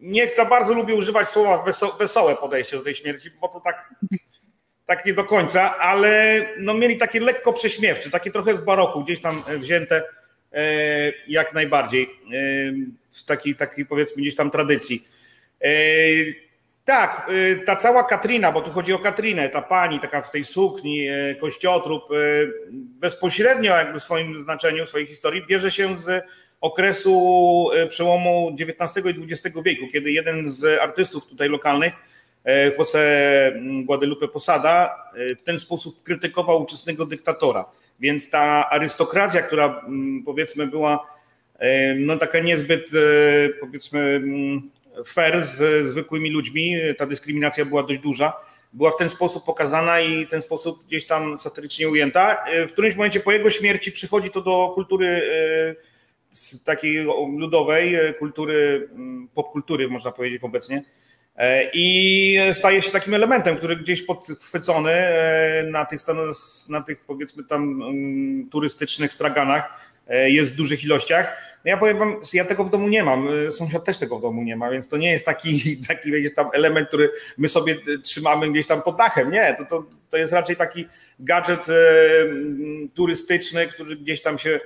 [0.00, 1.64] Nie za bardzo lubię używać słowa
[1.98, 3.94] wesołe podejście do tej śmierci, bo to tak
[4.86, 9.20] tak nie do końca, ale no mieli takie lekko prześmiewcze, takie trochę z baroku, gdzieś
[9.20, 10.02] tam wzięte
[10.52, 12.08] e, jak najbardziej e,
[13.12, 15.08] w takiej, takiej powiedzmy gdzieś tam tradycji.
[15.60, 15.68] E,
[16.84, 17.30] tak,
[17.66, 21.06] ta cała Katrina, bo tu chodzi o Katrinę, ta pani taka w tej sukni,
[21.40, 22.02] kościotrup,
[22.72, 26.24] bezpośrednio jakby w swoim znaczeniu, w swojej historii bierze się z
[26.60, 32.13] okresu przełomu XIX i XX wieku, kiedy jeden z artystów tutaj lokalnych E,
[32.44, 33.52] José
[33.84, 37.64] Guadalupe Posada e, w ten sposób krytykował ówczesnego dyktatora.
[38.00, 41.06] Więc ta arystokracja, która mm, powiedzmy była
[41.58, 42.90] e, no taka niezbyt
[43.60, 44.62] powiedzmy mm,
[45.06, 48.32] fair z zwykłymi ludźmi, ta dyskryminacja była dość duża,
[48.72, 52.44] była w ten sposób pokazana i w ten sposób gdzieś tam satyrycznie ujęta.
[52.68, 55.22] W którymś momencie po jego śmierci przychodzi to do kultury
[56.64, 61.03] takiej ludowej, kultury, mm, popkultury można powiedzieć obecnie, E,
[61.72, 66.00] i staje się takim elementem, który gdzieś podchwycony e, na tych,
[66.68, 71.54] na tych powiedzmy tam mm, turystycznych straganach e, jest w dużych ilościach.
[71.64, 74.42] No ja powiem wam, ja tego w domu nie mam, sąsiad też tego w domu
[74.42, 78.50] nie ma, więc to nie jest taki, taki gdzieś tam element, który my sobie trzymamy
[78.50, 79.30] gdzieś tam pod dachem.
[79.30, 81.66] Nie, to, to, to jest raczej taki gadżet
[82.94, 84.60] turystyczny, który gdzieś tam się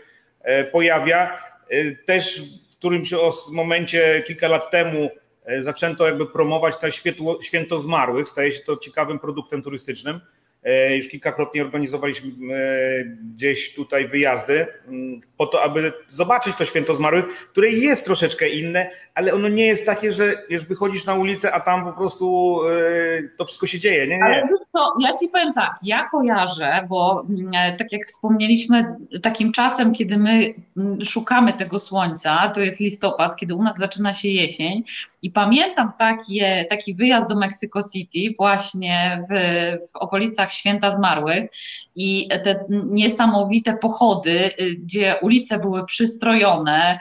[0.73, 1.43] pojawia.
[2.07, 3.11] Też w którymś
[3.53, 5.28] momencie kilka lat temu E,
[5.61, 10.21] zaczęto jakby promować to święto, święto zmarłych, staje się to ciekawym produktem turystycznym.
[10.65, 16.95] E, już kilkakrotnie organizowaliśmy e, gdzieś tutaj wyjazdy mm, po to, aby zobaczyć to święto
[16.97, 21.53] zmarłych, które jest troszeczkę inne, ale ono nie jest takie, że już wychodzisz na ulicę,
[21.53, 22.59] a tam po prostu
[23.37, 24.07] to wszystko się dzieje.
[24.07, 24.25] Nie, nie.
[24.25, 29.93] Ale to, ja ci powiem tak, ja kojarzę, bo mm, tak jak wspomnieliśmy, takim czasem,
[29.93, 34.85] kiedy my mm, szukamy tego słońca, to jest listopad, kiedy u nas zaczyna się jesień,
[35.23, 39.33] i pamiętam takie, taki wyjazd do Mexico City właśnie w,
[39.93, 41.51] w okolicach Święta Zmarłych
[41.95, 47.01] i te niesamowite pochody, y, gdzie ulice były przystrojone,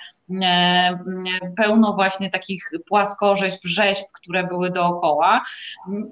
[1.57, 5.43] pełno właśnie takich płaskorzeźb, rzeźb, które były dookoła.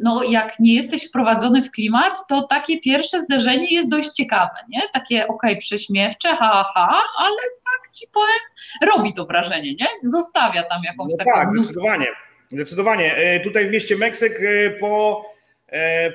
[0.03, 4.81] No jak nie jesteś wprowadzony w klimat, to takie pierwsze zderzenie jest dość ciekawe, nie?
[4.93, 9.87] Takie okej, okay, prześmiewcze, ha, ha, ale tak ci powiem, robi to wrażenie, nie?
[10.03, 11.31] Zostawia tam jakąś no taką...
[11.31, 12.07] Tak, zdecydowanie,
[12.51, 13.15] zdecydowanie.
[13.15, 15.25] E, tutaj w mieście Meksyk e, po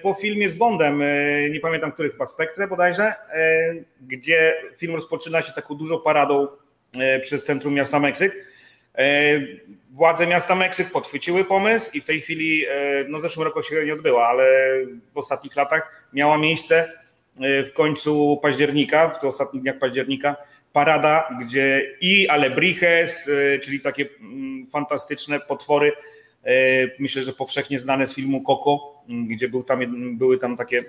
[0.02, 1.02] po filmie z Bondem,
[1.50, 3.14] nie pamiętam który, chyba Spektrę bodajże,
[4.00, 6.69] gdzie film rozpoczyna się taką dużą paradą E,
[7.20, 8.46] przez centrum miasta Meksyk.
[8.98, 9.40] E,
[9.90, 12.70] władze miasta Meksyk podchwyciły pomysł i w tej chwili, e,
[13.08, 14.74] no w zeszłym roku się nie odbyła, ale
[15.14, 17.00] w ostatnich latach miała miejsce
[17.40, 20.36] w końcu października, w tych ostatnich dniach października,
[20.72, 23.30] parada, gdzie i alebrijes,
[23.62, 25.92] czyli takie mm, fantastyczne potwory,
[26.98, 29.80] myślę, że powszechnie znane z filmu Coco, gdzie był tam,
[30.18, 30.84] były tam takie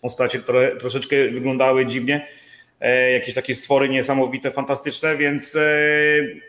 [0.00, 2.49] postacie, które troszeczkę wyglądały dziwnie, E,
[2.88, 5.60] jakieś takie stwory niesamowite, fantastyczne, więc e,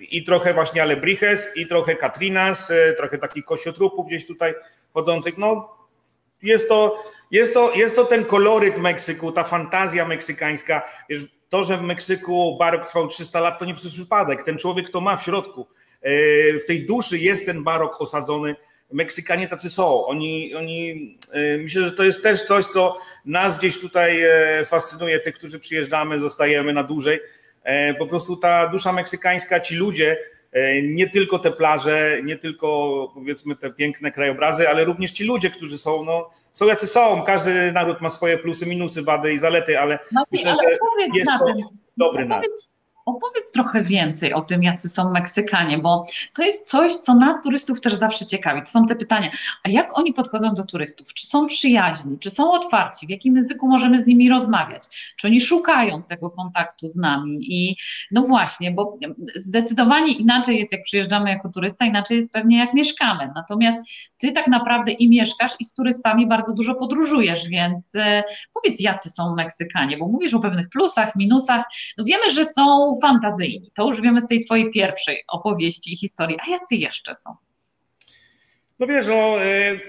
[0.02, 4.54] i trochę właśnie Alebriches, i trochę Katrinas, e, trochę takich kościotrupów gdzieś tutaj
[4.94, 5.38] chodzących.
[5.38, 5.78] No,
[6.44, 10.89] jest to, jest to, jest to ten koloryt Meksyku, ta fantazja meksykańska.
[11.10, 14.44] Wiesz, to, że w Meksyku barok trwał 300 lat, to nie przez przypadek.
[14.44, 15.67] Ten człowiek to ma w środku.
[16.62, 18.56] W tej duszy jest ten barok osadzony
[18.91, 20.06] Meksykanie tacy są.
[20.06, 25.19] Oni, oni, e, myślę, że to jest też coś, co nas gdzieś tutaj e, fascynuje,
[25.19, 27.19] tych, którzy przyjeżdżamy, zostajemy na dłużej.
[27.63, 30.17] E, po prostu ta dusza meksykańska, ci ludzie,
[30.84, 32.67] nie tylko te plaże, nie tylko
[33.13, 37.23] powiedzmy te piękne krajobrazy, ale również ci ludzie, którzy są, no, są jacy są.
[37.23, 41.31] Każdy naród ma swoje plusy, minusy, wady i zalety, ale no, myślę, ale że jest
[41.39, 41.54] to
[41.98, 42.71] dobry naród.
[43.06, 47.81] Opowiedz trochę więcej o tym, jacy są Meksykanie, bo to jest coś, co nas turystów
[47.81, 48.62] też zawsze ciekawi.
[48.62, 49.31] To są te pytania,
[49.63, 51.13] a jak oni podchodzą do turystów?
[51.13, 52.19] Czy są przyjaźni?
[52.19, 53.08] Czy są otwarci?
[53.08, 54.83] W jakim języku możemy z nimi rozmawiać?
[55.17, 57.37] Czy oni szukają tego kontaktu z nami?
[57.41, 57.77] I
[58.12, 58.97] no właśnie, bo
[59.35, 63.31] zdecydowanie inaczej jest, jak przyjeżdżamy jako turysta, inaczej jest pewnie jak mieszkamy.
[63.35, 63.77] Natomiast
[64.17, 68.23] ty tak naprawdę i mieszkasz, i z turystami bardzo dużo podróżujesz, więc e,
[68.54, 71.65] powiedz, jacy są Meksykanie, bo mówisz o pewnych plusach, minusach.
[71.97, 73.71] No wiemy, że są fantazyjni.
[73.75, 76.37] To już wiemy z tej twojej pierwszej opowieści i historii.
[76.47, 77.35] A jacy jeszcze są?
[78.79, 79.35] No wiesz, no,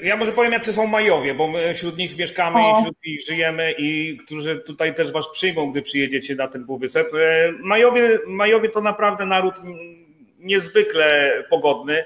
[0.03, 2.79] ja może powiem, jacy są Majowie, bo my wśród nich mieszkamy o.
[2.79, 7.11] i wśród nich żyjemy i którzy tutaj też was przyjmą, gdy przyjedziecie na ten półwysep.
[7.59, 9.55] Majowie, Majowie to naprawdę naród
[10.39, 12.05] niezwykle pogodny.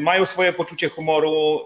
[0.00, 1.60] Mają swoje poczucie humoru.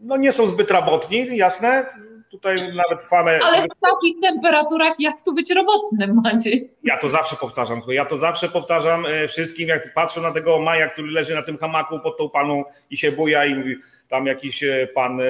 [0.00, 1.86] No nie są zbyt robotni, jasne,
[2.34, 3.40] tutaj nawet chwalę.
[3.44, 6.70] Ale w takich temperaturach jak tu być robotnym, Maciej?
[6.82, 10.88] Ja to zawsze powtarzam, ja to zawsze powtarzam e, wszystkim, jak patrzę na tego Maja,
[10.88, 13.76] który leży na tym hamaku pod tą paną i się buja i mówi,
[14.08, 15.24] tam jakiś e, pan e,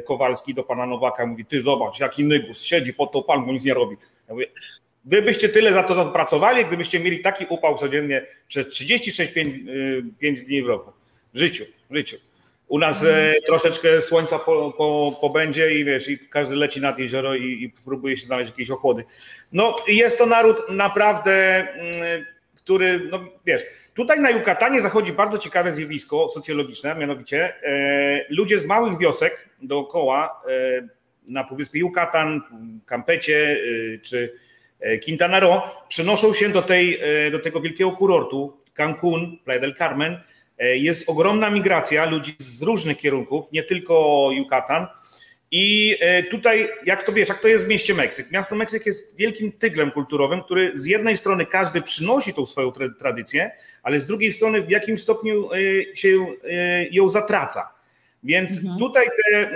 [0.00, 3.74] Kowalski do pana Nowaka mówi, ty zobacz, jaki nygus, siedzi pod tą paną, nic nie
[3.74, 3.96] robi.
[4.28, 4.46] Ja mówię,
[5.04, 9.54] Wy byście tyle za to pracowali, gdybyście mieli taki upał codziennie przez 36 5,
[10.18, 10.92] 5 dni w roku.
[11.34, 12.16] W życiu, w życiu.
[12.68, 17.34] U nas e, troszeczkę słońca po, po, pobędzie i wiesz, i każdy leci nad jezioro
[17.34, 19.04] i, i próbuje się znaleźć jakieś ochłody.
[19.52, 21.32] No jest to naród naprawdę,
[21.72, 23.62] mm, który, no wiesz,
[23.94, 30.42] tutaj na Jukatanie zachodzi bardzo ciekawe zjawisko socjologiczne, mianowicie e, ludzie z małych wiosek dookoła
[30.48, 30.88] e,
[31.28, 32.40] na Półwyspie Jukatan,
[32.86, 33.56] Campecie
[33.94, 34.34] e, czy
[34.80, 37.00] e, Quintana Roo przenoszą się do, tej,
[37.32, 40.20] do tego wielkiego kurortu Cancun, Playa del Carmen,
[40.58, 44.86] jest ogromna migracja ludzi z różnych kierunków, nie tylko Yucatan.
[45.50, 48.30] I e, tutaj, jak to wiesz, jak to jest w mieście Meksyk?
[48.30, 53.50] Miasto Meksyk jest wielkim tyglem kulturowym, który z jednej strony każdy przynosi tą swoją tradycję,
[53.82, 56.26] ale z drugiej strony w jakimś stopniu e, się
[56.90, 57.76] ją zatraca.
[58.22, 58.78] Więc mhm.
[58.78, 59.50] tutaj te,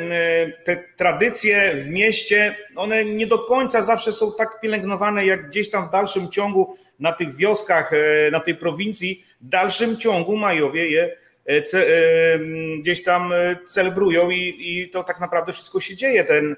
[0.64, 5.88] te tradycje w mieście, one nie do końca zawsze są tak pielęgnowane, jak gdzieś tam
[5.88, 7.90] w dalszym ciągu na tych wioskach,
[8.32, 11.16] na tej prowincji, w dalszym ciągu Majowie je
[11.48, 12.38] e, e,
[12.80, 16.24] gdzieś tam e, celebrują i, i to tak naprawdę wszystko się dzieje.
[16.24, 16.56] Ten,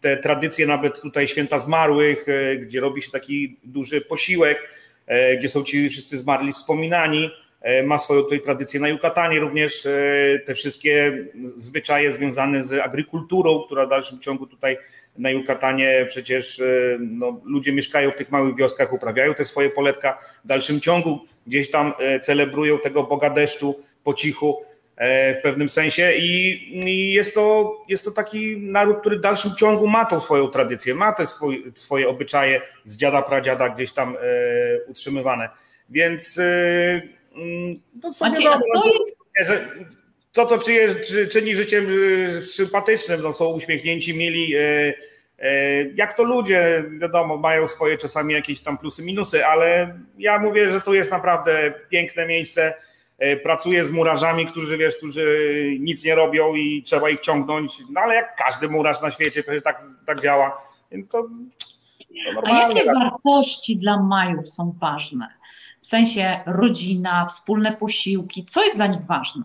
[0.00, 2.26] te tradycje nawet tutaj święta zmarłych,
[2.60, 4.68] gdzie robi się taki duży posiłek,
[5.38, 7.30] gdzie są ci wszyscy zmarli wspominani.
[7.84, 9.82] Ma swoją tutaj tradycję na Jukatanie również,
[10.46, 11.24] te wszystkie
[11.56, 14.78] zwyczaje związane z agrikulturą, która w dalszym ciągu tutaj
[15.18, 16.62] na Jukatanie przecież
[17.00, 20.18] no, ludzie mieszkają w tych małych wioskach, uprawiają te swoje poletka.
[20.44, 24.62] W dalszym ciągu gdzieś tam e, celebrują tego Boga deszczu po cichu
[24.96, 29.88] e, w pewnym sensie i, jest, to, jest to taki naród, który w dalszym ciągu
[29.88, 34.20] ma tą swoją tradycję, ma te swoje, swoje obyczaje z dziada, pradziada gdzieś tam e,
[34.88, 35.48] utrzymywane.
[35.90, 38.82] Więc mm, to są wiadomo, no,
[39.46, 39.68] że
[40.32, 41.86] to, co czyje, czy, czyni życiem
[42.46, 44.94] sympatycznym, no, są uśmiechnięci, mili, E,
[45.94, 50.80] jak to ludzie, wiadomo, mają swoje czasami jakieś tam plusy, minusy, ale ja mówię, że
[50.80, 52.74] to jest naprawdę piękne miejsce.
[53.18, 55.48] E, pracuję z murarzami, którzy wiesz, którzy
[55.80, 59.62] nic nie robią i trzeba ich ciągnąć, no ale jak każdy murarz na świecie, przecież
[59.62, 60.62] tak, tak działa.
[60.90, 62.40] Więc to, to.
[62.44, 62.94] A jakie tak.
[62.94, 65.28] wartości dla Majów są ważne?
[65.82, 69.42] W sensie rodzina, wspólne posiłki, co jest dla nich ważne?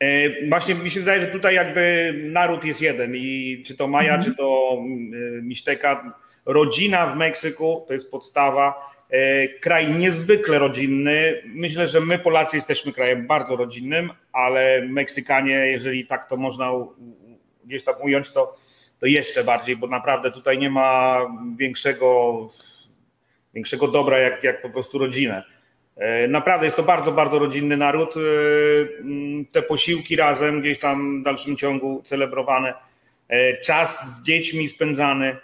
[0.00, 4.14] E, właśnie mi się wydaje, że tutaj jakby naród jest jeden i czy to Maja,
[4.14, 4.22] mhm.
[4.22, 8.94] czy to e, Miszteka, rodzina w Meksyku to jest podstawa.
[9.10, 11.42] E, kraj niezwykle rodzinny.
[11.46, 16.72] Myślę, że my Polacy jesteśmy krajem bardzo rodzinnym, ale Meksykanie, jeżeli tak to można
[17.64, 18.56] gdzieś tam ująć, to,
[18.98, 21.20] to jeszcze bardziej, bo naprawdę tutaj nie ma
[21.56, 22.38] większego,
[23.54, 25.42] większego dobra jak, jak po prostu rodzinę.
[25.96, 28.14] E, naprawdę jest to bardzo, bardzo rodzinny naród.
[28.16, 28.20] E,
[29.52, 32.74] te posiłki razem gdzieś tam w dalszym ciągu celebrowane.
[33.28, 35.36] E, czas z dziećmi spędzany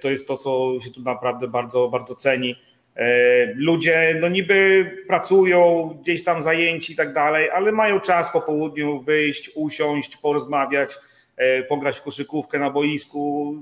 [0.00, 2.56] to jest to, co się tu naprawdę bardzo, bardzo ceni.
[3.54, 9.00] Ludzie no niby pracują, gdzieś tam zajęci i tak dalej, ale mają czas po południu
[9.00, 10.98] wyjść, usiąść, porozmawiać,
[11.68, 13.54] pograć w koszykówkę na boisku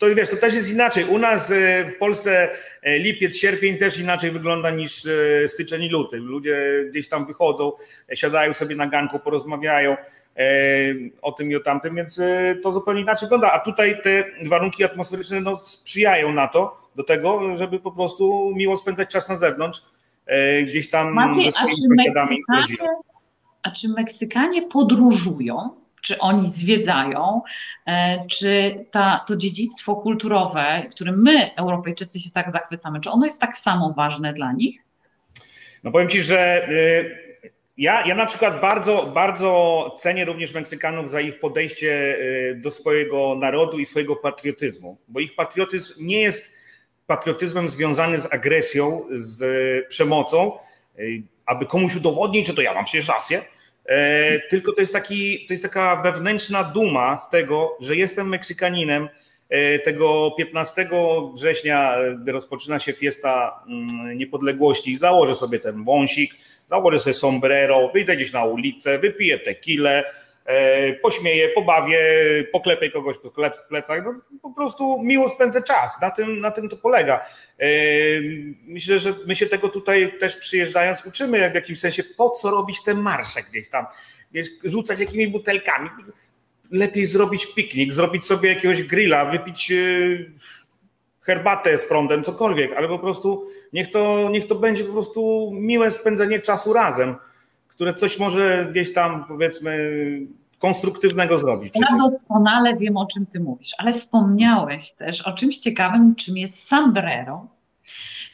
[0.00, 1.04] to wiesz, to też jest inaczej.
[1.04, 2.50] U nas e, w Polsce
[2.82, 6.16] e, lipiec, sierpień też inaczej wygląda niż e, styczeń i luty.
[6.16, 7.72] Ludzie gdzieś tam wychodzą,
[8.14, 9.96] siadają sobie na ganku, porozmawiają
[11.22, 12.20] o tym i o tamtym, więc
[12.62, 13.52] to zupełnie inaczej wygląda.
[13.52, 18.76] A tutaj te warunki atmosferyczne no, sprzyjają na to, do tego, żeby po prostu miło
[18.76, 19.82] spędzać czas na zewnątrz,
[20.66, 22.36] gdzieś tam Maciej, ze swoimi sąsiadami.
[23.62, 25.70] A czy Meksykanie podróżują?
[26.02, 27.42] Czy oni zwiedzają,
[27.86, 33.40] e, czy ta, to dziedzictwo kulturowe, którym my, Europejczycy, się tak zachwycamy, czy ono jest
[33.40, 34.80] tak samo ważne dla nich?
[35.84, 37.30] No powiem Ci, że y,
[37.76, 43.34] ja, ja na przykład bardzo, bardzo cenię również Meksykanów za ich podejście y, do swojego
[43.34, 46.60] narodu i swojego patriotyzmu, bo ich patriotyzm nie jest
[47.06, 50.58] patriotyzmem związany z agresją, z przemocą,
[50.98, 53.42] y, aby komuś udowodnić, że to ja mam przecież rację,
[54.50, 59.08] tylko to jest, taki, to jest taka wewnętrzna duma z tego, że jestem Meksykaninem,
[59.84, 60.88] tego 15
[61.34, 66.34] września, gdy rozpoczyna się fiesta mm, niepodległości, założę sobie ten wąsik,
[66.68, 70.19] założę sobie sombrero, wyjdę gdzieś na ulicę, wypiję tequilę, E,
[71.02, 72.00] pośmieję, pobawię,
[72.52, 73.30] poklepię kogoś po
[73.68, 74.04] plecach.
[74.04, 76.00] No, po prostu miło spędzę czas.
[76.02, 77.26] Na tym, na tym to polega.
[77.58, 77.66] E,
[78.66, 82.82] myślę, że my się tego tutaj też przyjeżdżając uczymy w jakimś sensie, po co robić
[82.82, 83.86] te marsze gdzieś tam,
[84.32, 85.90] wiesz, rzucać jakimi butelkami.
[86.70, 89.76] Lepiej zrobić piknik, zrobić sobie jakiegoś grilla, wypić e,
[91.20, 95.90] herbatę z prądem, cokolwiek, ale po prostu niech to, niech to będzie po prostu miłe
[95.90, 97.16] spędzenie czasu razem
[97.80, 99.90] które coś może gdzieś tam powiedzmy
[100.60, 101.74] konstruktywnego zrobić.
[101.74, 106.68] Ja doskonale wiem, o czym ty mówisz, ale wspomniałeś też o czymś ciekawym, czym jest
[106.68, 107.46] sombrero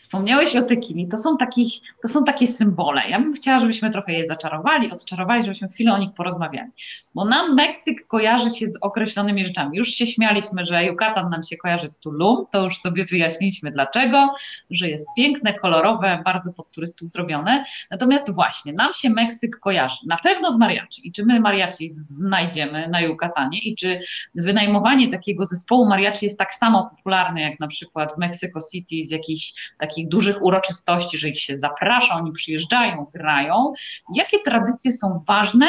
[0.06, 1.72] Wspomniałeś o tekini, to są, takich,
[2.02, 3.02] to są takie symbole.
[3.08, 6.70] Ja bym chciała, żebyśmy trochę je zaczarowali, odczarowali, żebyśmy chwilę o nich porozmawiali.
[7.16, 9.78] Bo nam Meksyk kojarzy się z określonymi rzeczami.
[9.78, 14.32] Już się śmialiśmy, że Yucatan nam się kojarzy z Tulum, to już sobie wyjaśniliśmy dlaczego,
[14.70, 17.64] że jest piękne, kolorowe, bardzo pod turystów zrobione.
[17.90, 21.08] Natomiast właśnie, nam się Meksyk kojarzy na pewno z mariachi.
[21.08, 24.00] I czy my mariachi znajdziemy na Yucatanie i czy
[24.34, 29.10] wynajmowanie takiego zespołu mariachi jest tak samo popularne jak na przykład w Mexico City z
[29.10, 33.72] jakichś takich dużych uroczystości, że ich się zaprasza, oni przyjeżdżają, grają.
[34.14, 35.66] Jakie tradycje są ważne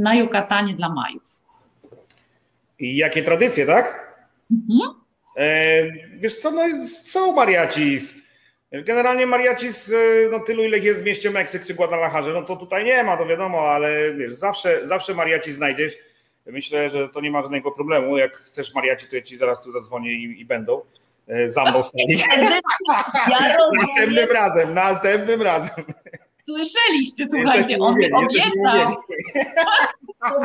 [0.00, 1.22] na Jukatanie dla Majów?
[2.78, 4.16] I jakie tradycje, tak?
[4.50, 5.00] Mhm.
[5.36, 5.82] E,
[6.18, 8.14] wiesz co, no, są mariachis.
[8.72, 9.92] Generalnie mariachis,
[10.32, 13.26] no tylu ile jest w mieście Meksyk czy Guadalajara, no to tutaj nie ma, to
[13.26, 15.98] wiadomo, ale wiesz, zawsze, zawsze mariachi znajdziesz.
[16.46, 18.18] Myślę, że to nie ma żadnego problemu.
[18.18, 20.82] Jak chcesz mariachi, to ja ci zaraz tu zadzwonię i, i będą.
[21.28, 22.18] E, za mną stali.
[23.30, 25.84] Ja następnym razem, następnym razem.
[26.50, 28.96] Słyszeliście, słuchajcie, on obiecał.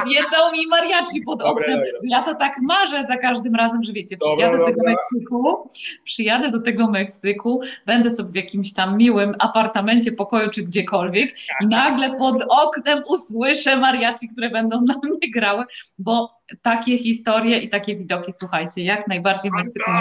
[0.02, 1.80] Obiecał mi mariachi pod oknem.
[2.04, 5.70] Ja to tak marzę za każdym razem, że wiecie, przyjadę do tego Meksyku,
[6.04, 11.68] przyjadę do tego Meksyku, będę sobie w jakimś tam miłym apartamencie, pokoju czy gdziekolwiek i
[11.68, 15.66] nagle pod oknem usłyszę mariachi, które będą na mnie grały,
[16.00, 19.92] bo takie historie i takie widoki, słuchajcie, jak najbardziej w Meksyku.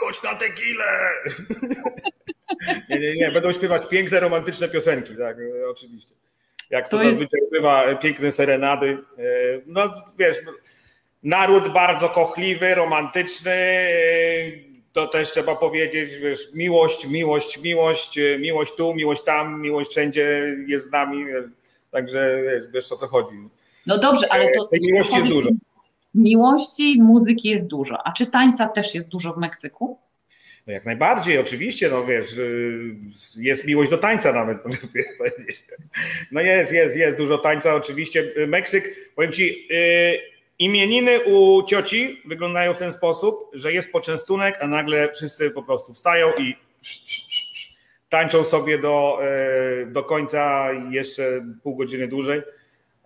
[0.00, 0.84] chodź na tequilę!
[2.90, 5.36] nie, nie, nie, będą śpiewać piękne, romantyczne piosenki, tak,
[5.70, 6.14] oczywiście.
[6.70, 7.14] Jak to, to jest...
[7.14, 8.98] zazwyczaj bywa, piękne serenady.
[9.18, 9.22] E,
[9.66, 10.36] no wiesz,
[11.22, 18.74] naród bardzo kochliwy, romantyczny, e, to też trzeba powiedzieć, wiesz, miłość, miłość, miłość, e, miłość
[18.74, 21.24] tu, miłość tam, miłość wszędzie jest z nami,
[21.90, 23.36] także wiesz, wiesz o co chodzi.
[23.86, 24.66] No dobrze, ale to...
[24.66, 25.50] Tej miłości jest dużo.
[26.14, 28.06] Miłości, muzyki jest dużo.
[28.06, 29.98] A czy tańca też jest dużo w Meksyku?
[30.66, 32.96] No jak najbardziej, oczywiście, no wiesz, y,
[33.36, 34.58] jest miłość do tańca nawet.
[36.32, 38.32] No jest, jest, jest dużo tańca, oczywiście.
[38.46, 40.20] Meksyk, powiem ci, y,
[40.58, 45.94] imieniny u cioci wyglądają w ten sposób, że jest poczęstunek, a nagle wszyscy po prostu
[45.94, 46.56] wstają i
[48.08, 49.20] tańczą sobie do,
[49.82, 52.42] y, do końca jeszcze pół godziny dłużej.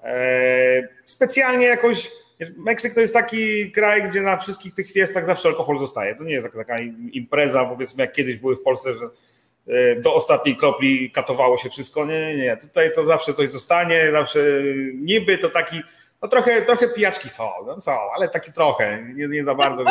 [0.02, 2.10] E, specjalnie jakoś
[2.56, 6.14] Meksyk to jest taki kraj, gdzie na wszystkich tych fiestach zawsze alkohol zostaje.
[6.14, 6.78] To nie jest taka
[7.12, 9.10] impreza, powiedzmy, jak kiedyś były w Polsce, że
[9.68, 12.06] e, do ostatniej kropli katowało się wszystko.
[12.06, 12.56] Nie, nie, nie.
[12.56, 14.40] Tutaj to zawsze coś zostanie, zawsze
[14.94, 15.80] niby to taki,
[16.22, 19.84] no trochę, trochę pijaczki są, no są, ale taki trochę, nie, nie za bardzo.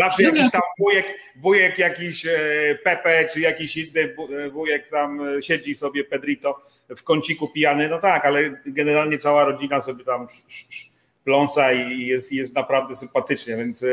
[0.00, 2.38] Zawsze jakiś tam wujek, wujek jakiś e,
[2.84, 6.62] Pepe, czy jakiś inny e, wujek tam siedzi sobie Pedrito
[6.96, 10.91] w kąciku pijany, no tak, ale generalnie cała rodzina sobie tam sz, sz,
[11.24, 13.88] pląsa i jest, jest naprawdę sympatycznie, więc e,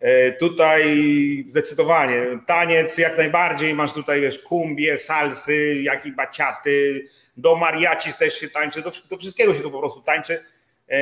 [0.00, 2.22] e, tutaj zdecydowanie.
[2.46, 8.48] Taniec jak najbardziej, masz tutaj wiesz kumbie, salsy, jak i baciaty, do mariachi też się
[8.48, 10.44] tańczy, do, do wszystkiego się tu po prostu tańczy,
[10.88, 10.98] e,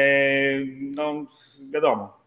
[0.80, 1.26] no
[1.70, 2.18] wiadomo.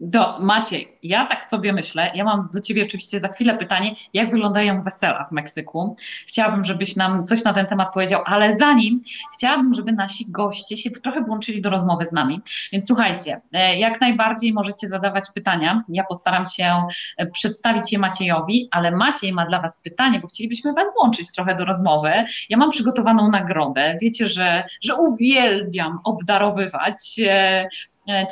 [0.00, 4.30] Do, Maciej, ja tak sobie myślę, ja mam do Ciebie oczywiście za chwilę pytanie, jak
[4.30, 5.96] wyglądają wesela w Meksyku.
[6.26, 9.00] Chciałabym, żebyś nam coś na ten temat powiedział, ale zanim
[9.36, 12.40] chciałabym, żeby nasi goście się trochę włączyli do rozmowy z nami.
[12.72, 15.82] Więc słuchajcie, e, jak najbardziej możecie zadawać pytania.
[15.88, 16.82] Ja postaram się
[17.16, 21.56] e, przedstawić je Maciejowi, ale Maciej ma dla Was pytanie, bo chcielibyśmy Was włączyć trochę
[21.56, 22.12] do rozmowy.
[22.48, 23.98] Ja mam przygotowaną nagrodę.
[24.00, 27.68] Wiecie, że, że uwielbiam obdarowywać e,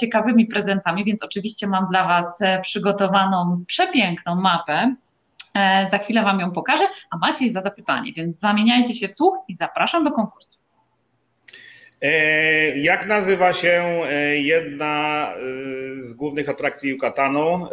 [0.00, 4.94] ciekawymi prezentami, więc oczywiście mam dla Was e, przygotowaną przepiękną mapę.
[5.54, 9.34] E, za chwilę Wam ją pokażę, a Maciej zada pytanie, więc zamieniajcie się w słuch
[9.48, 10.56] i zapraszam do konkursu.
[12.76, 14.00] Jak nazywa się
[14.34, 15.28] jedna
[15.96, 17.68] z głównych atrakcji Yucatanu?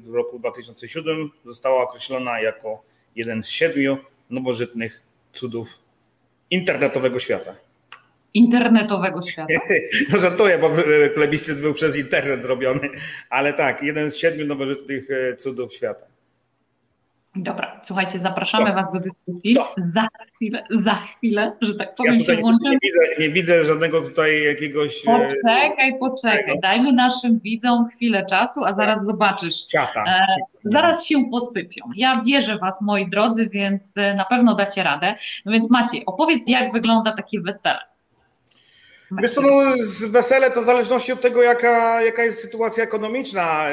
[0.00, 2.82] W roku 2007 została określona jako
[3.16, 3.98] jeden z siedmiu
[4.30, 5.68] nowożytnych cudów
[6.50, 7.54] internetowego świata.
[8.34, 9.54] Internetowego świata.
[10.12, 10.70] No żartuję, bo
[11.14, 12.90] plebiscyt był przez internet zrobiony,
[13.30, 15.08] ale tak, jeden z siedmiu nowożytnych
[15.38, 16.06] cudów świata.
[17.36, 19.56] Dobra, słuchajcie, zapraszamy Was do dyskusji.
[19.76, 22.70] Za chwilę, za chwilę, że tak powiem, ja się włączymy.
[22.70, 25.02] Nie widzę, nie widzę żadnego tutaj jakiegoś.
[25.06, 26.60] E, poczekaj, poczekaj.
[26.60, 29.64] Dajmy naszym widzom chwilę czasu, a zaraz zobaczysz.
[29.64, 30.04] Ciata.
[30.08, 30.26] E,
[30.64, 31.84] zaraz się posypią.
[31.96, 35.14] Ja wierzę Was, moi drodzy, więc e, na pewno dacie radę.
[35.46, 37.78] No więc Maciej, opowiedz, jak wygląda takie wesele.
[39.12, 39.74] Wiesz co, no,
[40.08, 43.66] wesele to w zależności od tego, jaka, jaka jest sytuacja ekonomiczna,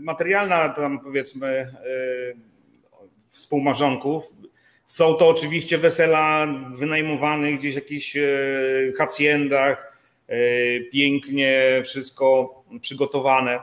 [0.00, 1.72] materialna, tam powiedzmy
[3.28, 4.24] współmarzonków.
[4.86, 6.46] Są to oczywiście wesela
[6.76, 8.28] wynajmowanych gdzieś w jakichś e,
[8.98, 9.98] haciendach,
[10.92, 13.60] pięknie wszystko przygotowane.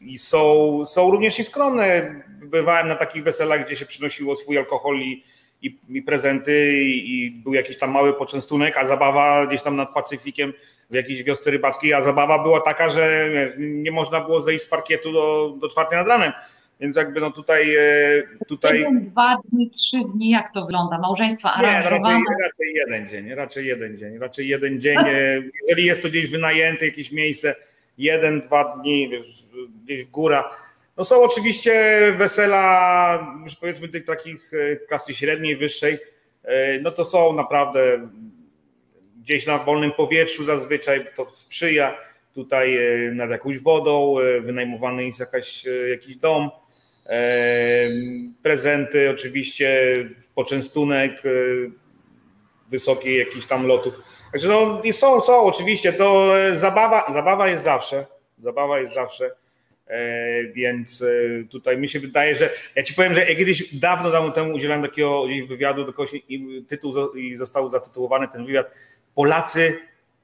[0.00, 2.14] I są, są również i skromne.
[2.44, 5.24] Bywałem na takich weselach, gdzie się przynosiło swój alkohol i,
[5.62, 9.94] i, i prezenty, i, i, był jakiś tam mały poczęstunek, a zabawa gdzieś tam nad
[9.94, 10.52] Pacyfikiem
[10.90, 15.12] w jakiejś wiosce rybackiej, a zabawa była taka, że nie można było zejść z parkietu
[15.12, 16.32] do, do czwartej nad ranem
[16.80, 17.76] więc jakby no tutaj...
[17.76, 18.78] E, tutaj...
[18.78, 20.98] Jeden, dwa dni, trzy dni, jak to wygląda?
[20.98, 22.18] Małżeństwa aranżowane?
[22.18, 24.98] Nie, raczej, raczej jeden dzień, raczej jeden dzień, raczej jeden dzień.
[24.98, 27.54] E, jeżeli jest to gdzieś wynajęte jakieś miejsce,
[27.98, 29.44] jeden, dwa dni, wiesz,
[29.84, 30.50] gdzieś góra.
[31.00, 31.74] No są oczywiście
[32.18, 35.98] wesela, już powiedzmy tych takich e, klasy średniej, wyższej,
[36.82, 38.08] no to są naprawdę
[39.20, 41.98] gdzieś na wolnym powietrzu zazwyczaj, to sprzyja
[42.34, 42.78] tutaj
[43.12, 46.50] nad jakąś wodą, wynajmowany jest jakaś, jakiś dom,
[48.42, 49.80] prezenty, oczywiście
[50.34, 51.30] poczęstunek, e,
[52.70, 53.94] wysokiej jakichś tam lotów.
[54.32, 58.06] Także no są, są oczywiście, to e, zabawa, zabawa jest zawsze,
[58.38, 59.30] zabawa jest zawsze, e,
[60.52, 61.04] więc
[61.50, 64.82] tutaj mi się wydaje, że ja ci powiem, że ja kiedyś dawno, dawno temu udzielałem
[64.82, 68.70] takiego wywiadu do kogoś i tytuł i został zatytułowany ten wywiad
[69.14, 69.78] Polacy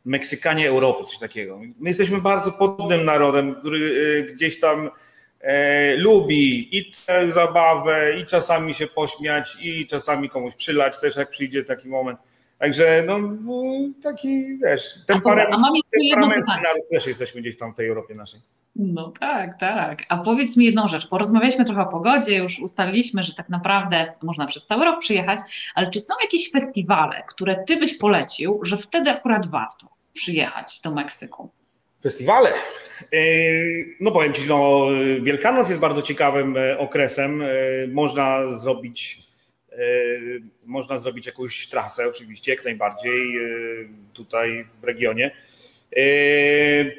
[0.05, 1.61] Meksykanie Europy, coś takiego.
[1.79, 4.91] My jesteśmy bardzo podobnym narodem, który gdzieś tam
[5.41, 11.31] e, lubi i tę zabawę, i czasami się pośmiać, i czasami komuś przylać też, jak
[11.31, 12.19] przyjdzie taki moment.
[12.59, 13.19] Także no,
[14.03, 16.47] taki, wiesz, a, mam temperament
[16.91, 18.41] też jesteśmy gdzieś tam w tej Europie naszej.
[18.77, 20.03] No tak, tak.
[20.09, 21.09] A powiedz mi jedną rzecz.
[21.09, 25.41] Porozmawialiśmy trochę o pogodzie, już ustaliliśmy, że tak naprawdę można przez cały rok przyjechać,
[25.75, 30.91] ale czy są jakieś festiwale, które ty byś polecił, że wtedy akurat warto przyjechać do
[30.91, 31.51] Meksyku?
[32.03, 32.51] Festiwale.
[33.13, 33.19] E,
[34.01, 34.87] no powiem Ci, no,
[35.23, 37.43] Wielkanoc jest bardzo ciekawym e, okresem.
[37.43, 37.47] E,
[37.93, 39.26] można zrobić,
[40.65, 43.41] można zrobić jakąś trasę, oczywiście, jak najbardziej
[44.13, 45.31] tutaj w regionie.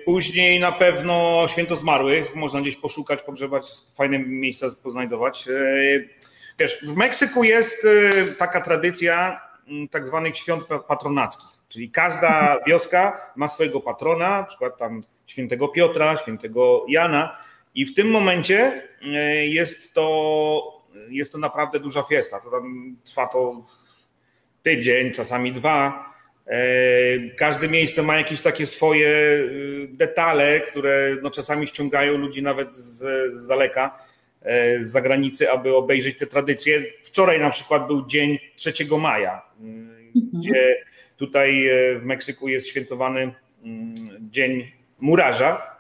[0.06, 3.64] Później na pewno Święto Zmarłych, można gdzieś poszukać, pogrzebać,
[3.94, 5.46] fajne miejsca poznajdować.
[6.60, 7.88] Wiesz, w Meksyku jest
[8.38, 9.42] taka tradycja
[9.92, 11.50] tak zwanych świąt patronackich.
[11.70, 17.38] Czyli każda wioska ma swojego patrona, na przykład tam świętego Piotra, świętego Jana
[17.76, 20.77] i w tym momencie e, jest to,
[21.10, 22.40] jest to naprawdę duża fiesta.
[22.40, 23.66] To tam trwa to
[24.64, 26.10] tydzień, czasami dwa.
[26.48, 26.60] E,
[27.30, 29.44] każde miejsce ma jakieś takie swoje e,
[29.88, 33.00] detale, które no czasami ściągają ludzi nawet z,
[33.42, 34.00] z daleka,
[34.82, 36.84] z zagranicy, aby obejrzeć te tradycje.
[37.04, 40.30] Wczoraj na przykład był dzień 3 maja, mhm.
[40.34, 40.78] gdzie
[41.18, 43.34] Tutaj e, w Meksyku jest świętowany
[43.64, 43.96] mm,
[44.32, 45.78] Dzień Murarza.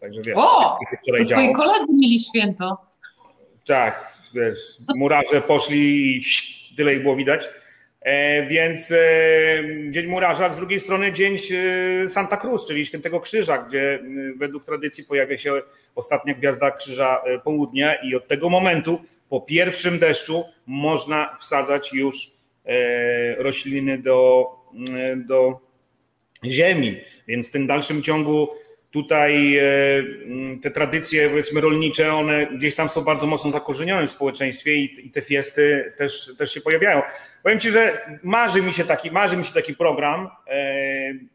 [0.00, 2.78] Także wiesz, o, wczoraj to twoi koledzy mieli święto.
[3.66, 4.58] Tak, wiesz,
[4.96, 6.24] murarze poszli i
[6.76, 7.48] tyle ich było widać.
[8.00, 8.96] E, więc e,
[9.90, 11.36] Dzień Murarza, z drugiej strony Dzień
[12.08, 14.02] Santa Cruz, czyli Świętego Krzyża, gdzie
[14.36, 15.62] według tradycji pojawia się
[15.94, 23.34] ostatnia gwiazda Krzyża Południa i od tego momentu po pierwszym deszczu można wsadzać już E,
[23.42, 24.46] rośliny do,
[24.98, 25.60] e, do
[26.44, 26.96] ziemi.
[27.28, 28.48] Więc w tym dalszym ciągu
[28.92, 29.62] tutaj e,
[30.62, 35.22] te tradycje powiedzmy rolnicze, one gdzieś tam są bardzo mocno zakorzenione w społeczeństwie i, te
[35.22, 37.02] fiesty też, też się pojawiają.
[37.42, 40.28] Powiem Ci, że marzy mi się taki, marzy mi się taki program,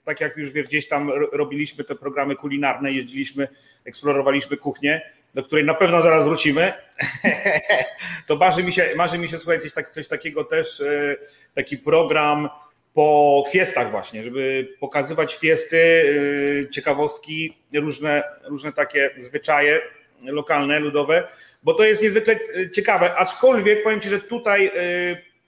[0.06, 3.48] tak jak już wiesz, gdzieś tam robiliśmy te programy kulinarne, jeździliśmy,
[3.86, 5.02] eksplorowaliśmy kuchnię,
[5.34, 6.74] do której na pewno zaraz wrócimy,
[8.28, 11.16] to marzy mi się, marzy mi się słuchajcie, coś, coś takiego też, e,
[11.54, 12.50] taki program
[12.98, 16.04] po fiestach właśnie, żeby pokazywać fiesty,
[16.66, 19.82] e, ciekawostki, różne, różne takie zwyczaje
[20.22, 21.28] lokalne, ludowe,
[21.64, 24.72] bo to jest niezwykle e, ciekawe, aczkolwiek powiem Ci, że tutaj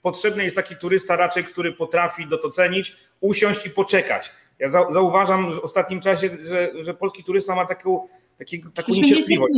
[0.02, 4.32] potrzebny jest taki turysta raczej, który potrafi docenić, usiąść i poczekać.
[4.58, 9.54] Ja zauważam w ostatnim czasie, że, że polski turysta ma taką takiego, taką niecierpliwość.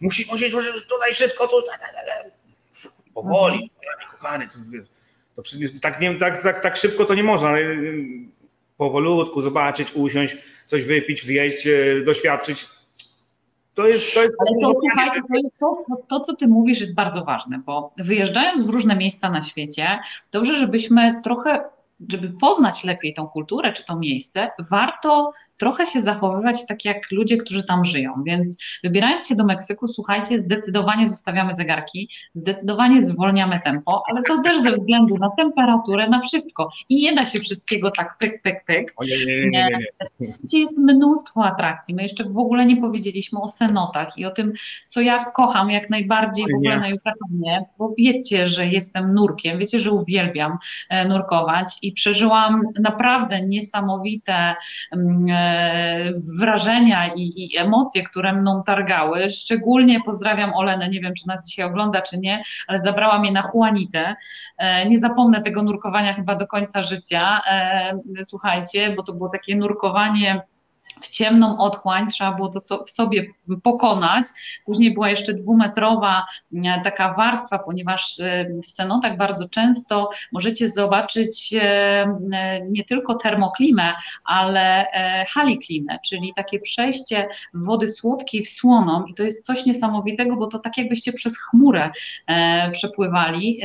[0.00, 0.50] Musi, musi
[0.88, 1.56] tutaj szybko, tu,
[3.14, 4.10] powoli, mhm.
[4.10, 4.58] kochany, tu,
[5.36, 5.42] To
[5.82, 7.52] tak, nie, tak, tak, tak szybko to nie można.
[8.76, 11.68] Powolutku zobaczyć, usiąść, coś wypić, zjeść,
[12.04, 12.66] doświadczyć.
[13.74, 15.20] To jest, to jest Ale to, słuchajcie,
[15.60, 19.42] to, to, to, co ty mówisz, jest bardzo ważne, bo wyjeżdżając w różne miejsca na
[19.42, 19.98] świecie,
[20.32, 21.64] dobrze, żebyśmy trochę,
[22.08, 25.32] żeby poznać lepiej tą kulturę czy to miejsce, warto
[25.62, 28.22] trochę się zachowywać tak jak ludzie, którzy tam żyją.
[28.26, 34.62] Więc wybierając się do Meksyku, słuchajcie, zdecydowanie zostawiamy zegarki, zdecydowanie zwolniamy tempo, ale to też
[34.62, 36.68] ze względu na temperaturę, na wszystko.
[36.88, 38.94] I nie da się wszystkiego tak pyk, pyk, pyk.
[39.02, 39.68] nie, nie,
[40.20, 41.94] nie, jest mnóstwo atrakcji.
[41.94, 44.52] My jeszcze w ogóle nie powiedzieliśmy o senotach i o tym,
[44.88, 49.80] co ja kocham jak najbardziej w ogóle na Yucatanie, bo wiecie, że jestem nurkiem, wiecie,
[49.80, 50.58] że uwielbiam
[50.88, 54.54] e, nurkować i przeżyłam naprawdę niesamowite
[54.92, 55.51] mm,
[56.38, 59.30] wrażenia i, i, emocje, które mną targały.
[59.30, 63.42] Szczególnie pozdrawiam Olenę, nie wiem czy nas dzisiaj ogląda, czy nie, ale zabrała mnie na
[63.54, 64.16] Juanitę.
[64.58, 67.40] E, nie zapomnę tego nurkowania chyba do końca życia.
[67.50, 70.42] E, słuchajcie, bo to było takie nurkowanie
[71.02, 73.26] w ciemną otchłań, trzeba było to w sobie
[73.62, 74.24] pokonać.
[74.64, 81.54] Później była jeszcze dwumetrowa e, taka warstwa, ponieważ e, w cenotach bardzo często możecie zobaczyć
[81.60, 82.18] e,
[82.68, 83.92] nie tylko termoklimę,
[84.24, 84.86] ale
[85.28, 90.58] haliklimę, czyli takie przejście wody słodkiej w słoną i to jest coś niesamowitego, bo to
[90.58, 91.90] tak jakbyście przez chmurę
[92.72, 93.60] przepływali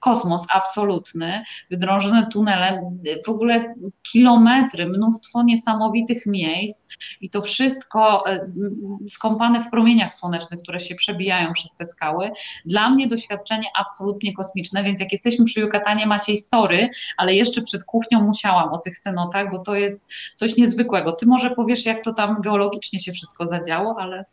[0.00, 2.92] kosmos absolutny, wydrążone tunele,
[3.26, 3.74] w ogóle
[4.12, 6.88] kilometry, mnóstwo niesamowitych miejsc
[7.20, 8.52] i to wszystko e,
[9.08, 12.30] skąpane w promieniach słonecznych, które się przebijają przez te skały.
[12.64, 17.84] Dla mnie doświadczenie absolutnie kosmiczne, więc jak jesteśmy przy Yucatanie, Maciej, sorry, ale jeszcze przed
[17.84, 20.04] kuchnią musiałam o tych cenotach, bo to jest
[20.34, 21.12] coś niezwykłego.
[21.12, 24.24] Ty może powiesz, jak to tam geologicznie się wszystko zadziało, ale...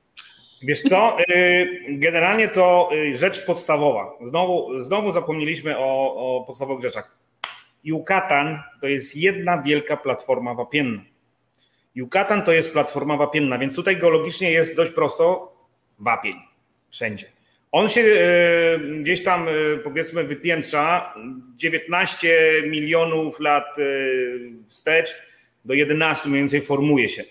[0.63, 4.17] Wiesz co, y, generalnie to y, rzecz podstawowa.
[4.25, 7.17] Znowu, znowu zapomnieliśmy o, o podstawowych rzeczach.
[7.83, 11.01] Yucatan to jest jedna wielka platforma wapienna.
[11.95, 15.53] Yucatan to jest platforma wapienna, więc tutaj geologicznie jest dość prosto
[15.99, 16.35] wapień
[16.89, 17.25] wszędzie.
[17.71, 19.47] On się y, gdzieś tam
[19.83, 21.13] powiedzmy wypiętrza
[21.55, 23.75] 19 milionów lat
[24.67, 25.15] wstecz
[25.65, 27.23] do 11 mniej więcej formuje się.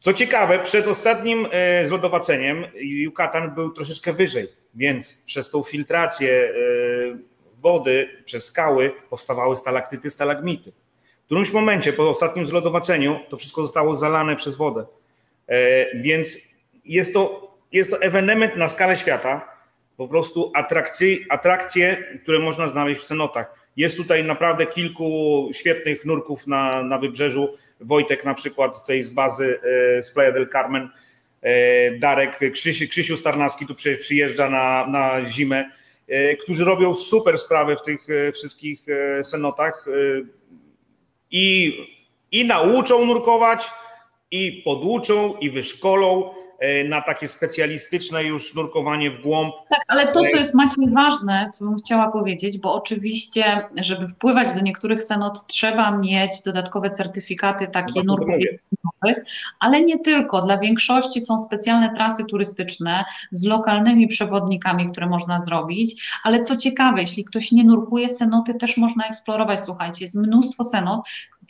[0.00, 6.52] Co ciekawe, przed ostatnim e, zlodowaceniem Yucatan był troszeczkę wyżej, więc przez tą filtrację e,
[7.60, 10.72] wody, przez skały powstawały stalaktyty, stalagmity.
[11.22, 14.86] W którymś momencie po ostatnim zlodowaceniu to wszystko zostało zalane przez wodę.
[15.48, 16.36] E, więc
[16.84, 19.48] jest to, jest to ewenement na skalę świata,
[19.96, 23.54] po prostu atrakcje, atrakcje, które można znaleźć w cenotach.
[23.76, 27.48] Jest tutaj naprawdę kilku świetnych nurków na, na wybrzeżu
[27.80, 29.60] Wojtek na przykład tutaj z bazy
[29.98, 30.88] e, z Playa del Carmen,
[31.42, 35.70] e, Darek, Krzysiu, Krzysiu Starnawski tu przyjeżdża na, na zimę,
[36.08, 38.86] e, którzy robią super sprawę w tych wszystkich
[39.22, 39.86] senotach
[41.30, 41.76] i,
[42.32, 43.70] i nauczą nurkować,
[44.30, 46.34] i poduczą, i wyszkolą
[46.88, 49.54] na takie specjalistyczne już nurkowanie w głąb.
[49.70, 54.54] Tak, ale to, co jest Maciej ważne, co bym chciała powiedzieć, bo oczywiście, żeby wpływać
[54.54, 58.36] do niektórych senot, trzeba mieć dodatkowe certyfikaty takie no nurków
[59.60, 60.42] ale nie tylko.
[60.42, 67.00] Dla większości są specjalne trasy turystyczne z lokalnymi przewodnikami, które można zrobić, ale co ciekawe,
[67.00, 69.60] jeśli ktoś nie nurkuje, senoty też można eksplorować.
[69.64, 71.00] Słuchajcie, jest mnóstwo senot,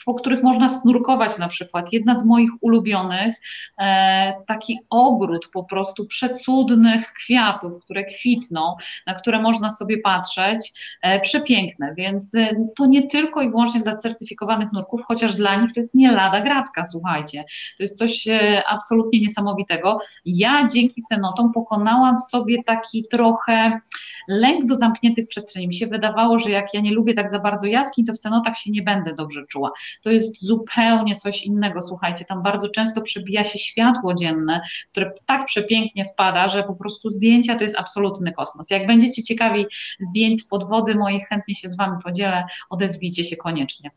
[0.05, 1.93] po których można snurkować na przykład.
[1.93, 3.37] Jedna z moich ulubionych,
[3.79, 8.77] e, taki ogród po prostu przecudnych kwiatów, które kwitną,
[9.07, 10.73] na które można sobie patrzeć,
[11.03, 15.73] e, przepiękne, więc e, to nie tylko i wyłącznie dla certyfikowanych nurków, chociaż dla nich
[15.73, 17.45] to jest nie lada gratka, słuchajcie,
[17.77, 18.25] to jest coś
[18.69, 19.99] absolutnie niesamowitego.
[20.25, 23.81] Ja dzięki senotom pokonałam sobie taki trochę
[24.29, 25.69] lęk do zamkniętych przestrzeni.
[25.69, 28.59] Mi się wydawało, że jak ja nie lubię tak za bardzo jaskiń, to w senotach
[28.59, 29.71] się nie będę dobrze czuła.
[30.03, 34.61] To jest zupełnie coś innego, słuchajcie, tam bardzo często przebija się światło dzienne,
[34.93, 38.71] które tak przepięknie wpada, że po prostu zdjęcia to jest absolutny kosmos.
[38.71, 39.67] Jak będziecie ciekawi
[40.01, 43.91] zdjęć z podwody moich, chętnie się z Wami podzielę, odezwijcie się koniecznie.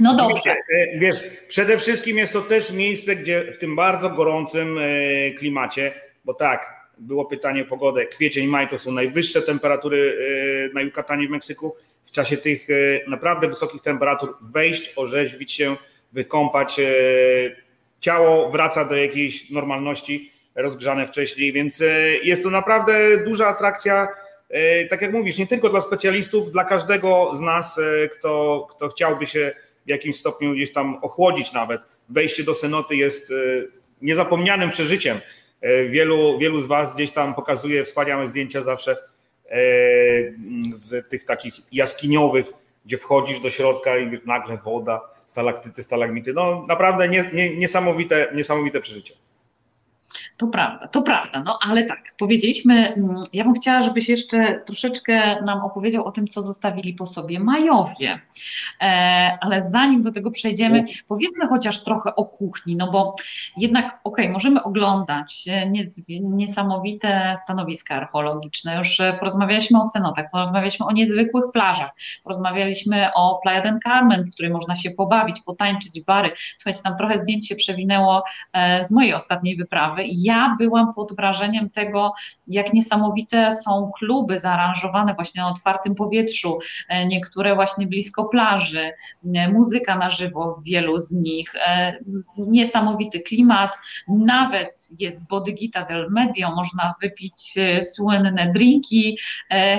[0.00, 0.50] No dobrze.
[0.50, 5.94] E, wiesz, przede wszystkim jest to też miejsce, gdzie w tym bardzo gorącym e, klimacie,
[6.24, 8.06] bo tak, było pytanie o pogodę.
[8.06, 10.18] Kwiecień, maj to są najwyższe temperatury
[10.70, 11.74] e, na Yucatanie w Meksyku.
[12.06, 12.66] W czasie tych
[13.08, 15.76] naprawdę wysokich temperatur wejść, orzeźwić się,
[16.12, 16.80] wykąpać.
[18.04, 21.82] E, ciało wraca do jakiejś normalności rozgrzane wcześniej, więc
[22.22, 24.08] jest to naprawdę duża atrakcja.
[24.90, 27.80] Tak jak mówisz, nie tylko dla specjalistów, dla każdego z nas,
[28.12, 29.52] kto, kto chciałby się
[29.86, 31.80] w jakimś stopniu gdzieś tam ochłodzić nawet.
[32.08, 33.32] Wejście do cenoty jest
[34.02, 35.20] niezapomnianym przeżyciem.
[35.60, 38.96] E, wielu, wielu z Was gdzieś tam pokazuje wspaniałe zdjęcia zawsze.
[40.72, 42.46] z tych takich jaskiniowych,
[42.86, 46.32] gdzie wchodzisz do środka i nagle woda, stalaktyty, stalagmity.
[46.32, 49.14] No naprawdę nie, nie, niesamowite, niesamowite przeżycie.
[50.36, 51.42] To prawda, to prawda.
[51.42, 56.28] No ale tak, powiedzieliśmy, mm, ja bym chciała, żebyś jeszcze troszeczkę nam opowiedział o tym,
[56.28, 58.20] co zostawili po sobie Majowie.
[58.80, 63.16] E, ale zanim do tego przejdziemy, powiedzmy chociaż trochę o kuchni, no bo
[63.56, 65.44] jednak, okej, okay, możemy oglądać
[66.20, 68.76] niesamowite stanowiska archeologiczne.
[68.76, 71.90] Już e, porozmawialiśmy o cenotach, porozmawialiśmy o niezwykłych plażach,
[72.22, 76.32] porozmawialiśmy o Playa del Carmen, w której można się pobawić, potańczyć bary.
[76.56, 81.70] Słuchajcie, tam trochę zdjęć się przewinęło e, z mojej ostatniej wyprawy ja byłam pod wrażeniem
[81.70, 82.12] tego,
[82.46, 88.92] jak niesamowite są kluby zaaranżowane właśnie na otwartym powietrzu, e, niektóre właśnie blisko plaży,
[89.34, 91.98] e, muzyka na żywo w wielu z nich, e,
[92.38, 93.72] niesamowity klimat,
[94.08, 97.34] nawet jest Bodygita del Medio, można wypić
[97.82, 99.18] słynne drinki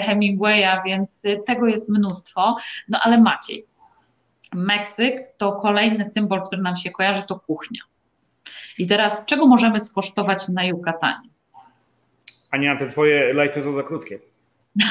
[0.02, 2.58] Hemingwaya, więc tego jest mnóstwo,
[2.90, 3.66] no ale Maciej,
[4.54, 7.82] Meksyk to kolejny symbol, który nam się kojarzy, to kuchnia.
[8.78, 11.30] I teraz, czego możemy skosztować na Yucatanie?
[12.52, 14.20] Ania, te twoje life są za krótkie.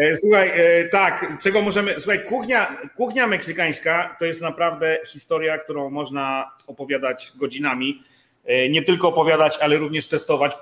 [0.00, 2.00] E, słuchaj, e, tak, czego możemy.
[2.00, 8.02] Słuchaj, kuchnia, kuchnia meksykańska to jest naprawdę historia, którą można opowiadać godzinami.
[8.44, 10.56] E, nie tylko opowiadać, ale również testować,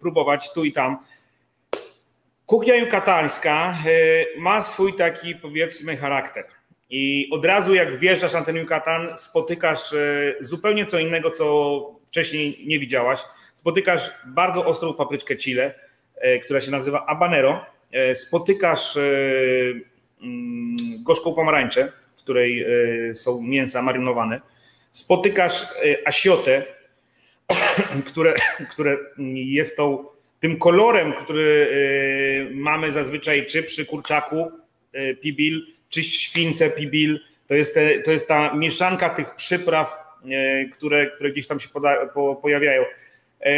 [0.00, 0.98] próbować tu i tam.
[2.46, 3.74] Kuchnia jukatańska
[4.38, 6.44] ma swój taki, powiedzmy, charakter.
[6.90, 12.64] I od razu jak wjeżdżasz na ten Yucatan, spotykasz e, zupełnie co innego, co wcześniej
[12.66, 13.20] nie widziałaś.
[13.54, 15.74] Spotykasz bardzo ostrą papryczkę chile,
[16.16, 17.66] e, która się nazywa habanero.
[17.92, 22.66] E, spotykasz mm, gorzką pomarańczę, w której
[23.14, 24.40] są mięsa marynowane.
[24.90, 25.66] Spotykasz
[26.04, 26.62] asiotę,
[28.08, 28.34] które,
[28.72, 28.96] które
[29.34, 30.04] jest tą,
[30.40, 31.68] tym kolorem, który
[32.54, 34.50] mamy zazwyczaj czy przy kurczaku
[35.20, 37.20] pibil, czy śwince pibil.
[37.46, 41.68] To jest, te, to jest ta mieszanka tych przypraw, e, które, które gdzieś tam się
[41.68, 42.82] poda, po, pojawiają.
[43.40, 43.52] E,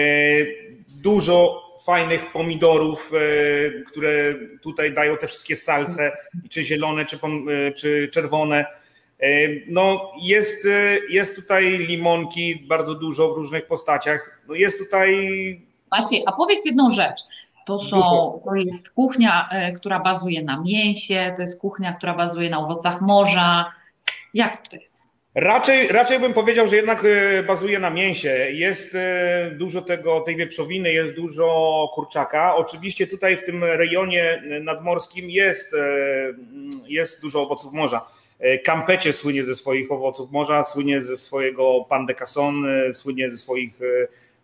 [1.03, 6.13] dużo fajnych pomidorów, e, które tutaj dają te wszystkie salse,
[6.51, 7.19] czy zielone, czy,
[7.77, 8.67] czy czerwone.
[9.67, 10.69] No jest,
[11.09, 14.43] jest tutaj limonki bardzo dużo w różnych postaciach.
[14.49, 15.13] No jest tutaj.
[15.91, 17.21] Maciej, a powiedz jedną rzecz.
[17.79, 22.51] To, są, to jest kuchnia, e, która bazuje na mięsie, to jest kuchnia, która bazuje
[22.51, 23.73] na owocach morza.
[24.35, 25.01] Jak to jest?
[25.35, 28.29] Raczej, raczej bym powiedział, że jednak e, bazuje na mięsie.
[28.53, 32.57] Jest e, dużo tego, tej wieprzowiny, jest dużo kurczaka.
[32.57, 35.77] Oczywiście tutaj w tym rejonie nadmorskim jest,
[36.87, 38.07] jest dużo owoców morza.
[38.65, 43.81] Campecie słynie ze swoich owoców morza, słynie ze swojego pan de casson, słynie ze swoich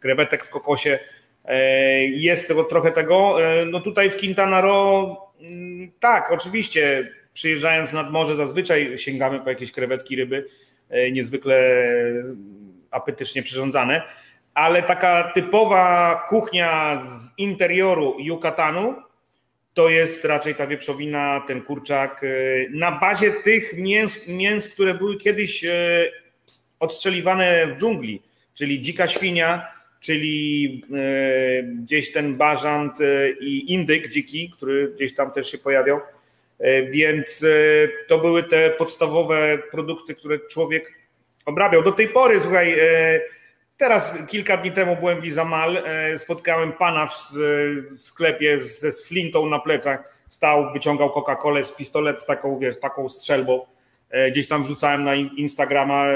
[0.00, 0.98] krewetek w kokosie.
[1.46, 3.44] E, jest trochę tego.
[3.44, 9.48] E, no tutaj w Quintana Roo, mm, tak, oczywiście, przyjeżdżając nad morze, zazwyczaj sięgamy po
[9.48, 10.46] jakieś krewetki, ryby,
[10.90, 11.56] e, niezwykle
[12.90, 14.02] apetycznie przyrządzane,
[14.54, 18.94] ale taka typowa kuchnia z interioru Yucatanu
[19.74, 22.24] to jest raczej ta wieprzowina, ten kurczak
[22.70, 25.64] na bazie tych mięs, mięs które były kiedyś
[26.80, 28.22] odstrzeliwane w dżungli,
[28.54, 35.30] czyli dzika świnia, czyli e, gdzieś ten bażant e, i indyk dziki, który gdzieś tam
[35.30, 36.00] też się pojawiał.
[36.58, 37.44] E, więc
[38.08, 40.92] to były te podstawowe produkty, które człowiek
[41.44, 41.82] obrabiał.
[41.82, 42.76] Do tej pory, słuchaj,
[43.76, 45.82] teraz kilka dni temu byłem w Izamal,
[46.16, 47.14] spotkałem pana w
[47.98, 53.08] sklepie ze z flintą na plecach, stał, wyciągał Coca-Colę z pistolet z taką, wiesz, taką
[53.08, 53.66] strzelbą.
[54.30, 56.06] Gdzieś tam wrzucałem na Instagrama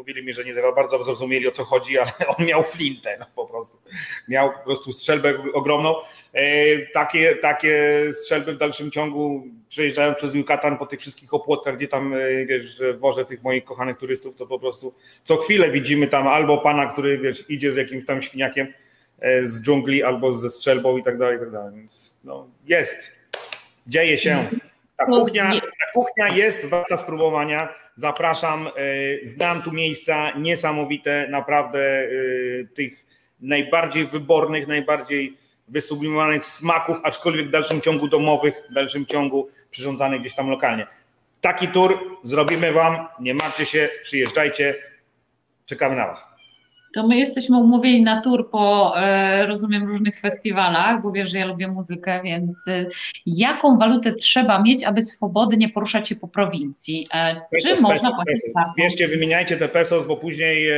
[0.00, 3.26] mówili mi, że nie za bardzo zrozumieli o co chodzi, ale on miał flintę no,
[3.34, 3.78] po prostu.
[4.28, 5.94] Miał po prostu strzelbę ogromną.
[6.32, 11.88] E, takie, takie strzelby w dalszym ciągu przejeżdżają przez Yucatan po tych wszystkich opłotkach, gdzie
[11.88, 14.94] tam e, wiesz, wożę tych moich kochanych turystów, to po prostu
[15.24, 18.72] co chwilę widzimy tam albo pana, który wiesz, idzie z jakimś tam świniakiem
[19.20, 21.74] e, z dżungli, albo ze strzelbą i tak dalej, i tak dalej.
[21.74, 23.12] Więc no, jest,
[23.86, 24.48] dzieje się.
[24.96, 27.68] Ta kuchnia, ta kuchnia jest warta spróbowania.
[28.00, 28.70] Zapraszam, e,
[29.26, 32.08] znam tu miejsca niesamowite, naprawdę e,
[32.74, 33.06] tych
[33.40, 35.36] najbardziej wybornych, najbardziej
[35.68, 40.86] wysublimowanych smaków, aczkolwiek w dalszym ciągu domowych, w dalszym ciągu przyrządzanych gdzieś tam lokalnie.
[41.40, 44.74] Taki tour zrobimy Wam, nie martwcie się, przyjeżdżajcie,
[45.66, 46.29] czekamy na Was
[46.94, 51.46] to my jesteśmy umówieni na tour po, e, rozumiem, różnych festiwalach, bo wiesz, że ja
[51.46, 52.86] lubię muzykę, więc e,
[53.26, 57.06] jaką walutę trzeba mieć, aby swobodnie poruszać się po prowincji?
[57.14, 58.52] E, czy można pesos, pesos.
[58.78, 60.70] Bierzcie, wymieniajcie te pesos, bo później,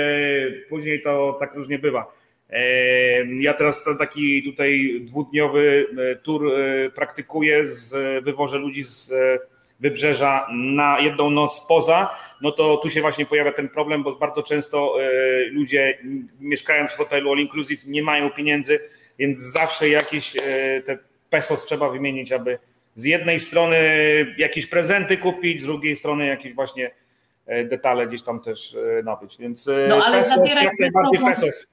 [0.69, 2.13] później to tak różnie bywa.
[3.41, 5.87] Ja teraz taki tutaj dwudniowy
[6.23, 6.53] tur
[6.95, 7.95] praktykuję, z,
[8.25, 9.13] wywożę ludzi z
[9.83, 12.11] wybrzeża na jedną noc poza,
[12.41, 14.95] no to tu się właśnie pojawia ten problem, bo bardzo często
[15.51, 15.99] ludzie
[16.41, 18.81] mieszkając w hotelu all inclusive nie mają pieniędzy,
[19.19, 20.33] więc zawsze jakieś
[20.87, 20.99] te
[21.31, 22.59] pesos trzeba wymienić, aby
[22.95, 23.79] z jednej strony
[24.39, 26.91] jakieś prezenty kupić, z drugiej strony jakieś właśnie
[27.47, 29.39] e, detale gdzieś tam też e, nabyć.
[29.39, 31.27] Więc e, no, ale pesos, jak najbardziej sobą...
[31.27, 31.67] pesos.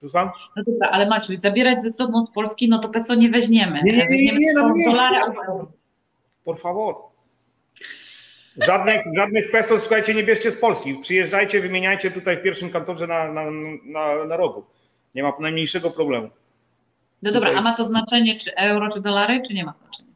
[0.00, 0.30] Słucham?
[0.56, 3.82] No dobra, ale Maciuś, zabierać ze sobą z Polski, no to peso nie weźmiemy.
[3.82, 6.96] Nie, nie, nie, no nie, favor.
[8.58, 10.94] Żadnych, żadnych pesos, słuchajcie, nie bierzcie z Polski.
[10.94, 13.44] Przyjeżdżajcie, wymieniajcie tutaj w pierwszym kantorze na, na,
[13.84, 14.64] na, na rogu.
[15.14, 16.30] Nie ma najmniejszego problemu.
[17.22, 20.08] No dobra, a ma to znaczenie czy euro, czy dolary, czy nie ma znaczenia?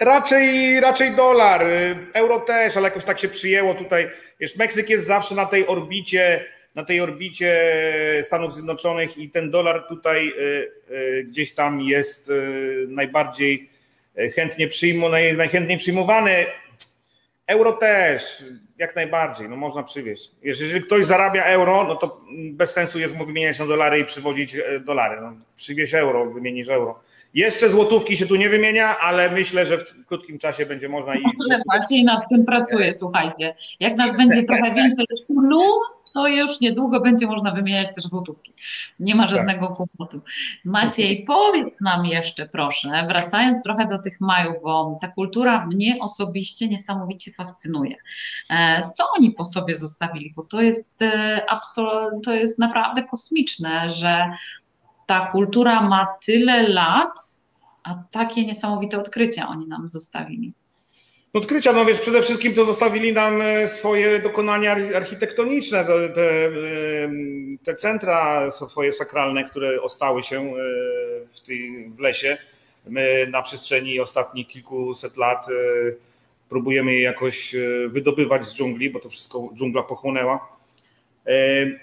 [0.00, 1.64] Raczej, raczej dolar,
[2.12, 4.10] euro też, ale jakoś tak się przyjęło tutaj.
[4.40, 6.44] Wiesz, Meksyk jest zawsze na tej orbicie,
[6.74, 7.56] na tej orbicie
[8.22, 13.70] Stanów Zjednoczonych i ten dolar tutaj y, y, gdzieś tam jest y, najbardziej
[14.34, 16.46] chętnie przyjmowany, najchętniej przyjmowany.
[17.46, 18.44] Euro też,
[18.78, 20.30] jak najbardziej, no można przywieźć.
[20.42, 22.20] Jeżeli ktoś zarabia euro, no to
[22.52, 25.20] bez sensu jest mu wymieniać na dolary i przywozić e, dolary.
[25.20, 27.00] No, przywieź euro, wymienisz euro.
[27.34, 31.22] Jeszcze złotówki się tu nie wymienia, ale myślę, że w krótkim czasie będzie można i.
[31.50, 33.54] Ale Maciej nad tym pracuje, słuchajcie.
[33.80, 35.06] Jak nas będzie trochę więcej
[36.14, 38.52] to już niedługo będzie można wymieniać też złotówki.
[39.00, 39.76] Nie ma żadnego tak.
[39.76, 40.20] kłopotu.
[40.64, 46.68] Maciej, powiedz nam jeszcze proszę, wracając trochę do tych Majów, bo ta kultura mnie osobiście
[46.68, 47.96] niesamowicie fascynuje.
[48.50, 50.32] E, co oni po sobie zostawili?
[50.36, 51.46] Bo to jest, e,
[52.24, 54.30] to jest naprawdę kosmiczne, że
[55.06, 57.42] ta kultura ma tyle lat,
[57.84, 60.54] a takie niesamowite odkrycia oni nam zostawili.
[61.34, 66.50] Odkrycia, no wiesz, przede wszystkim to zostawili nam e, swoje dokonania architektoniczne, te, te,
[67.64, 70.54] te centra swoje sakralne, które ostały się e,
[71.30, 72.38] w, tej, w lesie.
[72.86, 75.52] My na przestrzeni ostatnich kilkuset lat e,
[76.48, 77.54] próbujemy je jakoś
[77.88, 80.48] wydobywać z dżungli, bo to wszystko dżungla pochłonęła.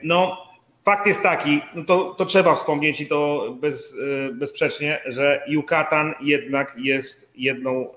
[0.04, 0.38] No,
[0.86, 3.98] fakt jest taki, no to, to trzeba wspomnieć i to bez,
[4.34, 7.88] bezsprzecznie, że Yucatan jednak jest jedną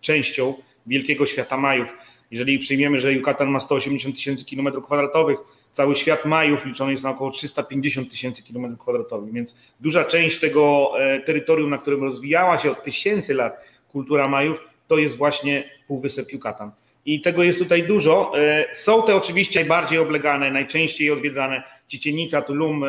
[0.00, 0.54] częścią
[0.86, 1.96] wielkiego świata Majów.
[2.30, 5.38] Jeżeli przyjmiemy, że Yucatan ma 180 tysięcy kilometrów kwadratowych,
[5.72, 10.92] cały świat Majów liczony jest na około 350 tysięcy kilometrów kwadratowych, więc duża część tego
[10.98, 16.32] e, terytorium, na którym rozwijała się od tysięcy lat kultura Majów, to jest właśnie Półwysep
[16.32, 16.70] Yucatan.
[17.06, 18.32] I tego jest tutaj dużo.
[18.38, 22.88] E, są te oczywiście najbardziej oblegane, najczęściej odwiedzane Cicienica, Tulum, e,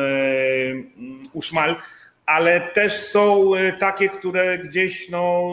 [1.32, 1.76] Uszmal,
[2.26, 5.48] ale też są takie, które gdzieś no,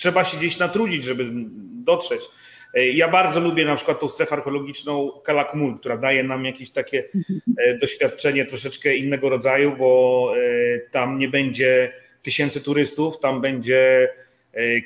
[0.00, 1.24] trzeba się gdzieś natrudzić, żeby
[1.84, 2.20] dotrzeć.
[2.74, 7.04] E, ja bardzo lubię na przykład tą strefę archeologiczną Kalakmul, która daje nam jakieś takie
[7.56, 11.92] e, doświadczenie troszeczkę innego rodzaju, bo e, tam nie będzie
[12.22, 14.08] tysięcy turystów, tam będzie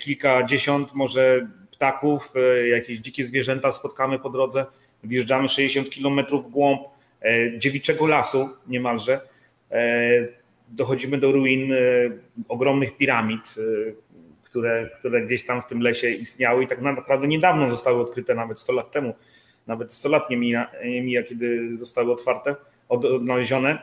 [0.01, 2.33] kilkadziesiąt może ptaków,
[2.71, 4.67] jakieś dzikie zwierzęta spotkamy po drodze.
[5.05, 6.83] Wjeżdżamy 60 kilometrów w głąb
[7.59, 9.21] dziewiczego lasu niemalże.
[10.69, 11.75] Dochodzimy do ruin
[12.49, 13.55] ogromnych piramid,
[14.55, 18.61] które, które gdzieś tam w tym lesie istniały i tak naprawdę niedawno zostały odkryte, nawet
[18.61, 19.15] 100 lat temu.
[19.67, 22.57] Nawet 100 lat nie mija, nie mija kiedy zostały otwarte,
[22.89, 23.79] odnalezione.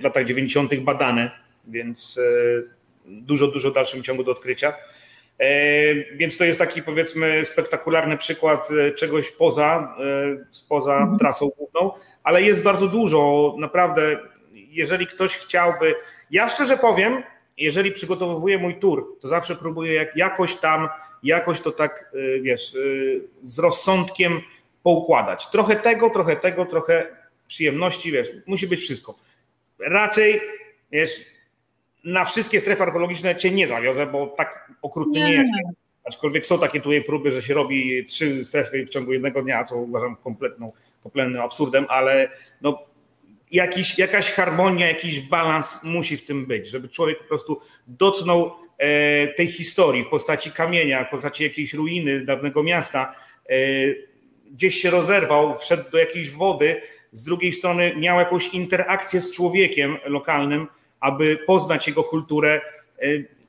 [0.00, 0.80] W latach 90.
[0.80, 1.30] badane,
[1.68, 2.62] więc e,
[3.06, 4.72] dużo, dużo w dalszym ciągu do odkrycia.
[5.38, 9.96] E, więc to jest taki powiedzmy spektakularny przykład e, czegoś poza,
[10.68, 11.18] poza mhm.
[11.18, 11.92] trasą główną,
[12.22, 13.54] ale jest bardzo dużo.
[13.58, 14.18] Naprawdę,
[14.52, 15.94] jeżeli ktoś chciałby,
[16.30, 17.22] ja szczerze powiem,
[17.60, 20.88] jeżeli przygotowuję mój tour, to zawsze próbuję jak, jakoś tam,
[21.22, 24.40] jakoś to tak, y, wiesz, y, z rozsądkiem
[24.82, 25.50] poukładać.
[25.50, 27.06] Trochę tego, trochę tego, trochę
[27.46, 29.18] przyjemności, wiesz, musi być wszystko.
[29.78, 30.40] Raczej,
[30.92, 31.24] wiesz,
[32.04, 35.52] na wszystkie strefy archeologiczne cię nie zawiozę, bo tak okrutny nie, nie jest.
[36.04, 39.76] Aczkolwiek są takie tutaj próby, że się robi trzy strefy w ciągu jednego dnia, co
[39.76, 42.28] uważam kompletną, kompletnym absurdem, ale
[42.60, 42.89] no,
[43.50, 49.28] jakiś, jakaś harmonia, jakiś balans musi w tym być, żeby człowiek po prostu dotknął e,
[49.28, 53.14] tej historii w postaci kamienia, w postaci jakiejś ruiny dawnego miasta,
[53.48, 53.54] e,
[54.50, 56.80] gdzieś się rozerwał, wszedł do jakiejś wody,
[57.12, 60.66] z drugiej strony miał jakąś interakcję z człowiekiem lokalnym,
[61.00, 62.60] aby poznać jego kulturę.
[62.98, 63.04] E,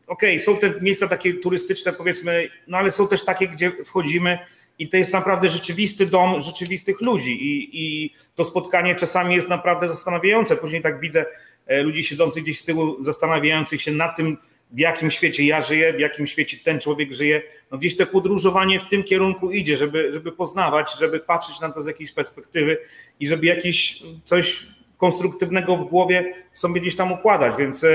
[0.08, 4.40] okej, okay, są te miejsca takie turystyczne, powiedzmy, no ale są też takie, gdzie wchodzimy
[4.80, 9.88] i to jest naprawdę rzeczywisty dom rzeczywistych ludzi i, i to spotkanie czasami jest naprawdę
[9.88, 10.56] zastanawiające.
[10.56, 11.26] Później tak widzę
[11.68, 14.38] e, ludzi siedzących gdzieś z tyłu, zastanawiających się nad tym,
[14.72, 17.42] w jakim świecie ja żyję, w jakim świecie ten człowiek żyje.
[17.72, 21.82] No gdzieś to podróżowanie w tym kierunku idzie, żeby, żeby poznawać, żeby patrzeć na to
[21.82, 22.78] z jakiejś perspektywy
[23.20, 24.68] i żeby jakieś coś
[24.98, 27.86] konstruktywnego w głowie sobie gdzieś tam układać, więc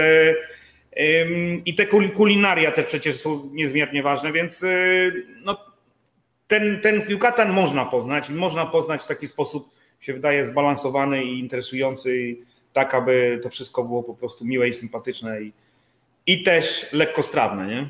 [1.64, 4.64] i te kulinaria też przecież są niezmiernie ważne, więc
[5.44, 5.75] no,
[6.48, 7.02] ten, ten
[7.52, 9.70] można poznać i można poznać w taki sposób,
[10.00, 12.36] się wydaje, zbalansowany i interesujący,
[12.72, 15.52] tak, aby to wszystko było po prostu miłe i sympatyczne i,
[16.26, 17.88] i też lekkostrawne, nie?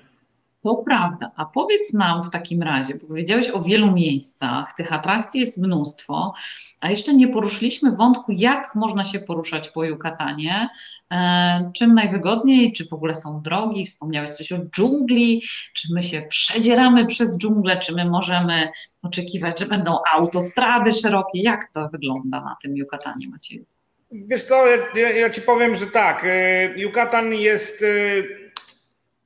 [0.67, 1.31] To prawda.
[1.37, 6.35] A powiedz nam w takim razie, bo powiedziałeś o wielu miejscach, tych atrakcji jest mnóstwo,
[6.81, 10.69] a jeszcze nie poruszyliśmy wątku, jak można się poruszać po Yucatanie,
[11.13, 15.43] e, czym najwygodniej, czy w ogóle są drogi, wspomniałeś coś o dżungli,
[15.75, 18.69] czy my się przedzieramy przez dżunglę, czy my możemy
[19.03, 23.65] oczekiwać, że będą autostrady szerokie, jak to wygląda na tym Yucatanie, Macieju?
[24.13, 28.23] Wiesz co, ja, ja ci powiem, że tak, e, Yucatan jest, e,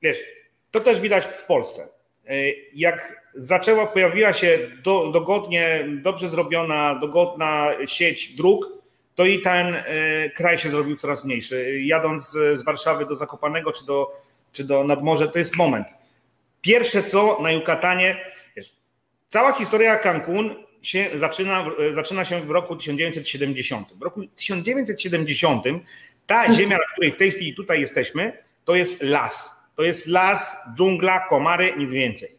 [0.01, 0.40] wiesz,
[0.71, 1.87] to też widać w Polsce.
[2.73, 8.81] Jak zaczęła, pojawiła się do, dogodnie, dobrze zrobiona, dogodna sieć dróg,
[9.15, 9.83] to i ten e,
[10.29, 11.79] kraj się zrobił coraz mniejszy.
[11.83, 14.11] Jadąc z Warszawy do Zakopanego czy do,
[14.51, 15.87] czy do Nadmorza, to jest moment.
[16.61, 18.17] Pierwsze co na Yucatanie,
[18.55, 18.75] wiesz,
[19.27, 21.65] cała historia Cancun się zaczyna,
[21.95, 23.93] zaczyna się w roku 1970.
[23.93, 25.63] W roku 1970
[26.27, 29.60] ta ziemia, na której w tej chwili tutaj jesteśmy, to jest las.
[29.75, 32.29] To jest las, dżungla, komary, nic więcej.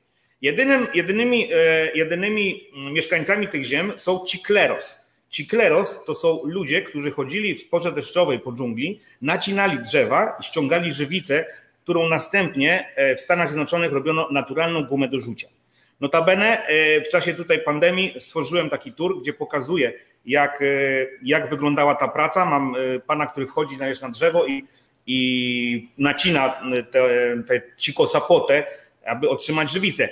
[0.43, 4.99] Jedynym, jedynymi, e, jedynymi mieszkańcami tych ziem są Cicleros.
[5.29, 10.93] Cicleros to są ludzie, którzy chodzili w porze deszczowej po dżungli, nacinali drzewa i ściągali
[10.93, 11.45] żywicę,
[11.83, 15.49] którą następnie e, w Stanach Zjednoczonych robiono naturalną gumę do rzucia.
[16.01, 19.93] Notabene e, w czasie tutaj pandemii stworzyłem taki tour, gdzie pokazuję,
[20.27, 20.63] jak,
[21.23, 22.45] jak wyglądała ta praca.
[22.45, 22.75] Mam
[23.07, 24.65] pana, który wchodzi na drzewo i,
[25.07, 27.07] i nacina tę
[27.47, 27.61] te,
[27.97, 28.67] te sapotę,
[29.05, 30.09] aby otrzymać żywicę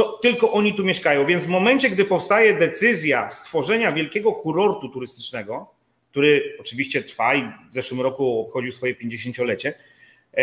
[0.00, 1.26] to tylko oni tu mieszkają.
[1.26, 5.70] Więc w momencie, gdy powstaje decyzja stworzenia wielkiego kurortu turystycznego,
[6.10, 9.74] który oczywiście trwa i w zeszłym roku obchodził swoje 50-lecie,
[10.36, 10.42] e,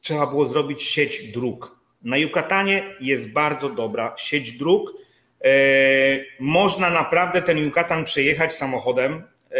[0.00, 1.78] trzeba było zrobić sieć dróg.
[2.02, 4.92] Na Yucatanie jest bardzo dobra sieć dróg.
[5.44, 5.50] E,
[6.40, 9.22] można naprawdę ten Yucatan przejechać samochodem.
[9.52, 9.58] E,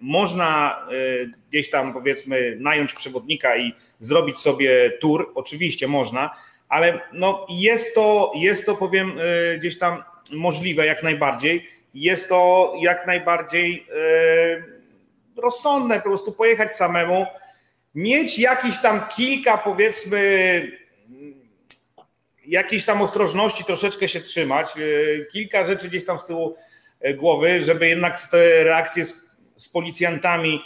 [0.00, 5.32] można e, gdzieś tam powiedzmy nająć przewodnika i zrobić sobie tour.
[5.34, 10.02] Oczywiście można ale no jest to, jest to powiem e, gdzieś tam
[10.32, 11.68] możliwe jak najbardziej.
[11.94, 13.86] Jest to jak najbardziej
[15.36, 17.26] rozsądne, po prostu pojechać samemu,
[17.94, 20.72] mieć jakieś tam kilka powiedzmy
[22.46, 24.66] jakiejś tam ostrożności, troszeczkę się trzymać,
[25.32, 26.56] kilka rzeczy gdzieś tam z tyłu
[27.14, 30.60] głowy, żeby jednak te reakcje z, z policjantami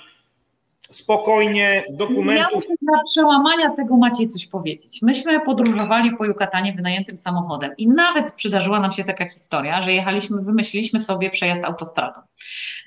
[0.90, 2.64] spokojnie dokumentów.
[2.68, 5.02] Ja dla przełamania tego macie coś powiedzieć.
[5.02, 10.42] Myśmy podróżowali po Jukatanie wynajętym samochodem i nawet przydarzyła nam się taka historia, że jechaliśmy,
[10.42, 12.20] wymyśliliśmy sobie przejazd autostradą.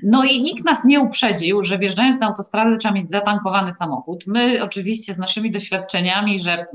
[0.03, 4.23] No i nikt nas nie uprzedził, że wjeżdżając na autostradę trzeba mieć zatankowany samochód.
[4.27, 6.65] My oczywiście z naszymi doświadczeniami, że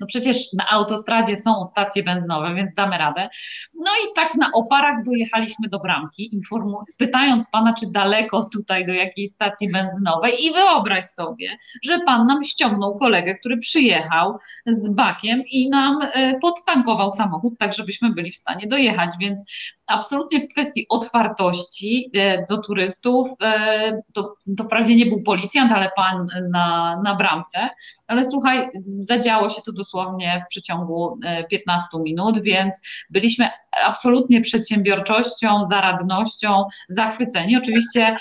[0.00, 3.28] no przecież na autostradzie są stacje benzynowe, więc damy radę.
[3.74, 8.92] No i tak na oparach dojechaliśmy do bramki, informu- pytając pana, czy daleko tutaj do
[8.92, 15.42] jakiejś stacji benzynowej i wyobraź sobie, że pan nam ściągnął kolegę, który przyjechał z bakiem
[15.50, 19.52] i nam e, podtankował samochód, tak żebyśmy byli w stanie dojechać, więc
[19.86, 25.90] absolutnie w kwestii otwartości e, do turystów, e, to, to wprawdzie nie był policjant, ale
[25.96, 27.68] pan na, na bramce,
[28.06, 31.18] ale słuchaj, zadziało się to dosłownie w przeciągu
[31.50, 33.48] 15 minut, więc byliśmy
[33.84, 37.56] absolutnie przedsiębiorczością, zaradnością zachwyceni.
[37.56, 38.16] Oczywiście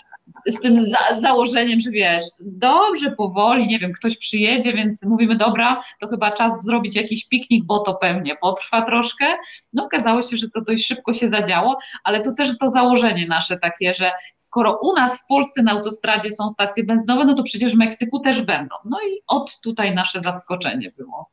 [0.47, 5.83] z tym za, założeniem, że wiesz, dobrze, powoli, nie wiem, ktoś przyjedzie, więc mówimy, dobra,
[5.99, 9.25] to chyba czas zrobić jakiś piknik, bo to pewnie potrwa troszkę.
[9.73, 13.57] No okazało się, że to dość szybko się zadziało, ale to też to założenie nasze
[13.57, 17.73] takie, że skoro u nas w Polsce na autostradzie są stacje benzynowe, no to przecież
[17.73, 18.75] w Meksyku też będą.
[18.85, 21.29] No i od tutaj nasze zaskoczenie było.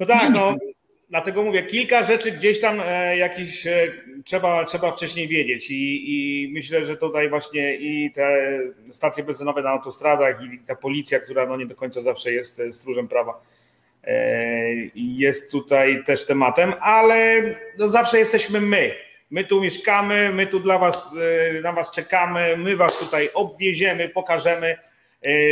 [0.00, 0.54] No tak, no
[1.12, 3.92] dlatego mówię, kilka rzeczy gdzieś tam e, jakiś e,
[4.24, 8.58] trzeba, trzeba wcześniej wiedzieć I, i myślę, że tutaj właśnie i te
[8.90, 12.72] stacje benzynowe na autostradach i ta policja, która no nie do końca zawsze jest e,
[12.72, 13.40] stróżem prawa,
[14.94, 17.42] jest tutaj też tematem, ale
[17.78, 18.94] no zawsze jesteśmy my.
[19.30, 21.08] My tu mieszkamy, my tu dla was,
[21.62, 24.91] na was czekamy, my was tutaj obwieziemy, pokażemy E,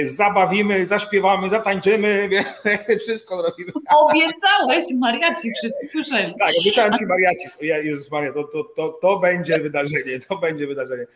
[0.05, 2.29] zabawimy, zaśpiewamy, zatańczymy,
[3.05, 3.73] wszystko zrobimy.
[3.97, 6.35] Obiecałeś mariaci, wszyscy słyszeli.
[6.39, 7.47] Tak, obiecałem ci mariaci,
[7.87, 11.07] Jezus Maria, to, to, to, to będzie wydarzenie, to będzie wydarzenie.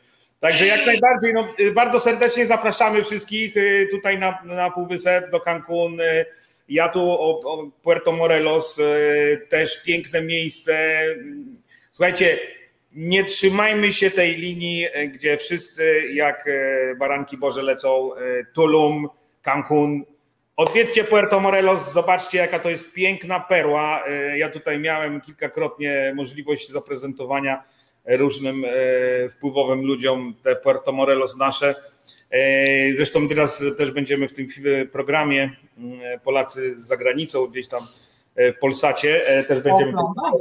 [0.40, 6.00] Także jak najbardziej, no, bardzo serdecznie zapraszamy wszystkich e, tutaj na, na Półwysep, do Cancun.
[6.00, 6.24] E,
[6.68, 8.80] ja tu o, o Puerto Morelos,
[9.48, 11.00] też piękne miejsce.
[11.92, 12.38] Słuchajcie,
[12.94, 16.48] nie trzymajmy się tej linii, gdzie wszyscy jak
[16.98, 18.10] baranki Boże lecą
[18.54, 19.08] Tulum,
[19.42, 20.04] Cancun.
[20.56, 24.04] Odwiedźcie Puerto Morelos, zobaczcie jaka to jest piękna perła.
[24.36, 27.64] Ja tutaj miałem kilkakrotnie możliwość zaprezentowania
[28.04, 28.64] różnym
[29.30, 31.74] wpływowym ludziom te Puerto Morelos nasze
[32.34, 34.46] E, zresztą teraz też będziemy w tym
[34.92, 37.86] programie mm, Polacy z zagranicą, gdzieś tam e,
[38.60, 39.92] Polsacie e, też będziemy.
[39.98, 40.32] O, no,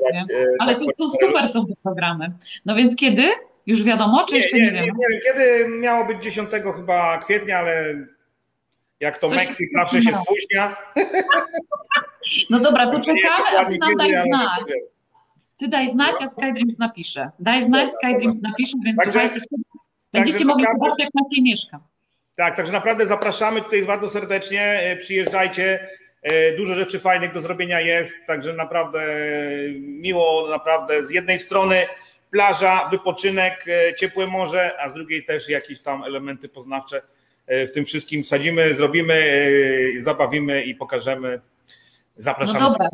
[0.60, 2.32] Ale to, to super są te programy.
[2.66, 3.24] No więc kiedy?
[3.66, 4.84] Już wiadomo, czy nie, jeszcze nie, nie wiem?
[4.84, 7.96] Nie, nie kiedy miało być 10 chyba kwietnia, ale
[9.00, 10.76] jak to Coś Meksyk zawsze się spóźnia.
[12.50, 14.64] No dobra, to czekamy, a ty nam daj znać.
[15.58, 17.32] Ty daj znać, a Skydreams napisze.
[17.40, 19.46] Daj znać, Skydreams napisze, więc Także, słuchajcie,
[20.14, 21.80] Będziecie mogli naprawdę, zobaczyć, jak Maciej mieszka.
[22.36, 24.62] Tak, także naprawdę zapraszamy tutaj bardzo serdecznie.
[24.62, 25.88] E, przyjeżdżajcie.
[26.24, 29.02] E, dużo rzeczy fajnych do zrobienia jest, także naprawdę
[29.80, 31.86] miło, naprawdę z jednej strony
[32.32, 37.02] plaża, wypoczynek, e, ciepłe morze, a z drugiej też jakieś tam elementy poznawcze
[37.48, 39.42] w tym wszystkim sadzimy, zrobimy,
[40.00, 41.42] zabawimy i pokażemy.
[42.18, 42.60] Zapraszamy.
[42.60, 42.90] No dobra,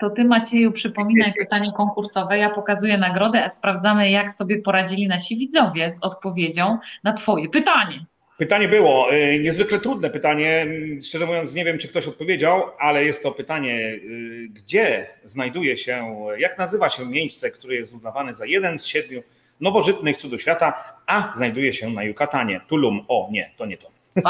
[0.00, 5.36] to ty Macieju przypominaj pytanie konkursowe, ja pokazuję nagrodę, a sprawdzamy jak sobie poradzili nasi
[5.36, 8.06] widzowie z odpowiedzią na twoje pytanie.
[8.38, 10.66] Pytanie było y, niezwykle trudne pytanie.
[11.02, 16.16] Szczerze mówiąc, nie wiem, czy ktoś odpowiedział, ale jest to pytanie, y, gdzie znajduje się,
[16.38, 19.22] jak nazywa się miejsce, które jest uznawane za jeden z siedmiu
[19.60, 22.60] nowożytnych cudów świata, a znajduje się na Yucatanie.
[22.68, 23.04] Tulum.
[23.08, 23.90] O, nie, to nie to.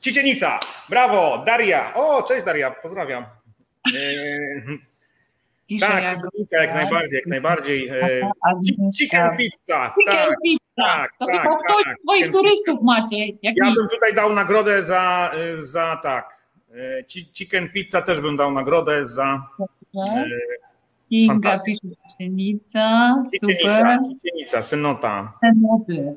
[0.00, 0.60] Cicienica.
[0.88, 1.94] Brawo, Daria.
[1.94, 3.24] O, cześć Daria, pozdrawiam.
[5.66, 6.18] Pisze tak, jak,
[6.52, 7.90] jak najbardziej, jak najbardziej.
[8.98, 9.94] Chicken pizza.
[9.94, 10.59] Chicken tak, pizza.
[10.76, 13.26] Tak, to tak, chyba tak, ktoś tak, twoich turystów macie.
[13.42, 13.74] ja mi.
[13.74, 16.40] bym tutaj dał nagrodę za, za tak.
[16.74, 19.42] E, chicken pizza też bym dał nagrodę za.
[19.94, 20.24] E,
[21.08, 21.88] Kinga pisze
[23.40, 23.98] super.
[24.22, 25.32] Cicienica, Synota.
[25.40, 26.14] Synoty.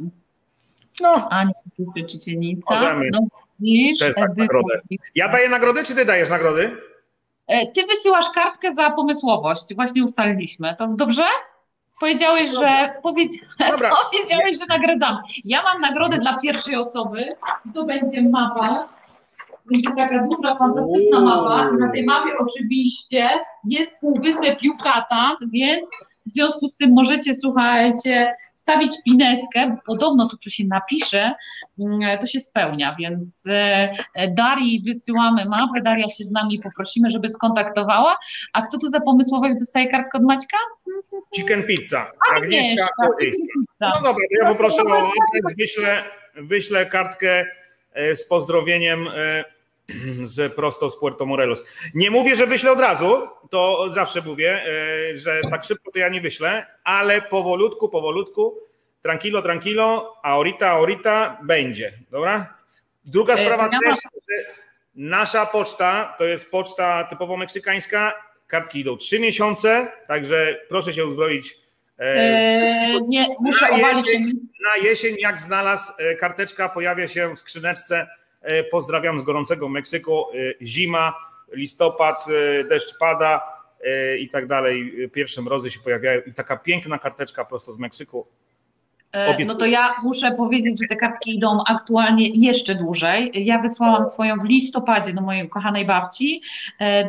[1.01, 1.29] No.
[1.29, 2.73] Ania pisze Cicienica.
[2.73, 3.09] Możemy.
[3.11, 3.19] No,
[3.59, 4.81] widzisz, też tak nagrodę.
[5.15, 6.77] Ja daję nagrodę, czy ty dajesz nagrody?
[7.47, 10.75] E, ty wysyłasz kartkę za pomysłowość, właśnie ustaliliśmy.
[10.77, 11.23] To dobrze?
[11.99, 13.31] Powiedziałeś, że powiedzi...
[14.11, 15.17] powiedziałeś, że nagradzamy.
[15.45, 17.25] Ja mam nagrodę dla pierwszej osoby.
[17.73, 18.87] To będzie mapa.
[19.71, 21.71] Będzie taka duża, fantastyczna mapa.
[21.71, 23.29] Na tej mapie oczywiście
[23.63, 25.89] jest półwysep Yucatan, więc
[26.25, 31.33] w związku z tym możecie, słuchajcie, stawić pineskę, bo podobno to, co się napisze,
[31.79, 33.93] mm, to się spełnia, więc e,
[34.31, 38.17] Darii wysyłamy mapę, Daria się z nami poprosimy, żeby skontaktowała.
[38.53, 40.57] A kto tu za pomysłowość dostaje kartkę od Maćka?
[41.35, 42.11] Chicken pizza.
[42.35, 42.87] Agnieszka
[43.79, 46.03] No dobra, ja poproszę o adres, wyślę,
[46.35, 47.45] wyślę kartkę
[47.93, 49.43] e, z pozdrowieniem e,
[50.23, 51.63] z prosto z Puerto Morelos.
[51.95, 54.63] Nie mówię, że wyślę od razu, to zawsze mówię,
[55.11, 58.57] e, że tak szybko to ja nie wyślę, ale powolutku, powolutku,
[59.01, 62.57] tranquilo, tranquilo, ahorita, ahorita będzie, dobra?
[63.05, 63.97] Druga sprawa też,
[64.29, 64.53] że
[64.95, 68.13] nasza poczta to jest poczta typowo meksykańska,
[68.53, 71.57] kartki idą trzy miesiące, także proszę się uzbroić.
[71.99, 74.23] Eee, nie, muszę na jesień,
[74.63, 78.07] na jesień, jak znalazł karteczka, pojawia się w skrzyneczce
[78.43, 80.25] E, pozdrawiam z gorącego Meksyku.
[80.33, 81.13] E, zima,
[81.51, 83.53] listopad, e, deszcz pada
[84.19, 85.09] i tak dalej.
[85.13, 88.27] Pierwsze mrozy się pojawiają i taka piękna karteczka prosto z Meksyku.
[89.13, 89.45] Obiecuję.
[89.47, 93.31] No to ja muszę powiedzieć, że te kartki idą aktualnie jeszcze dłużej.
[93.33, 96.41] Ja wysłałam swoją w listopadzie do mojej kochanej babci.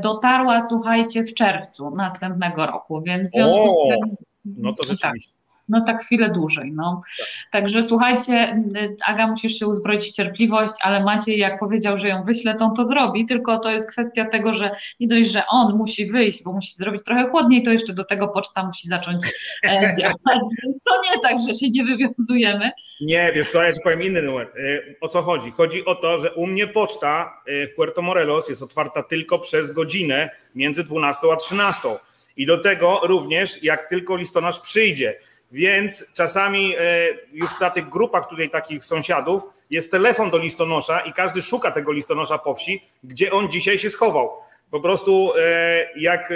[0.02, 4.16] Dotarła, słuchajcie, w czerwcu następnego roku, więc w związku o, z tym.
[4.44, 4.88] No to tak.
[4.88, 5.32] rzeczywiście.
[5.32, 6.72] Tak no tak chwilę dłużej.
[6.72, 7.02] No.
[7.18, 7.28] Tak.
[7.52, 8.62] Także słuchajcie,
[9.06, 12.74] Aga, musisz się uzbroić w cierpliwość, ale Maciej jak powiedział, że ją wyśle, to on
[12.74, 14.70] to zrobi, tylko to jest kwestia tego, że
[15.00, 18.28] nie dość, że on musi wyjść, bo musi zrobić trochę chłodniej, to jeszcze do tego
[18.28, 19.24] poczta musi zacząć
[19.64, 20.16] e, działać.
[20.88, 22.70] to nie tak, że się nie wywiązujemy.
[23.00, 24.46] Nie, wiesz co, ja ci powiem inny numer.
[24.46, 25.50] E, o co chodzi?
[25.50, 29.72] Chodzi o to, że u mnie poczta e, w Puerto Morelos jest otwarta tylko przez
[29.72, 31.88] godzinę między 12 a 13.
[32.36, 35.18] I do tego również, jak tylko listonosz przyjdzie.
[35.52, 41.12] Więc czasami e, już na tych grupach tutaj takich sąsiadów jest telefon do listonosza i
[41.12, 44.30] każdy szuka tego listonosza po wsi, gdzie on dzisiaj się schował.
[44.70, 46.34] Po prostu e, jak e,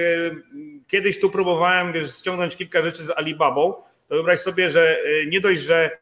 [0.89, 3.72] kiedyś tu próbowałem wiesz, ściągnąć kilka rzeczy z Alibabą,
[4.09, 5.98] to wyobraź sobie, że nie dość, że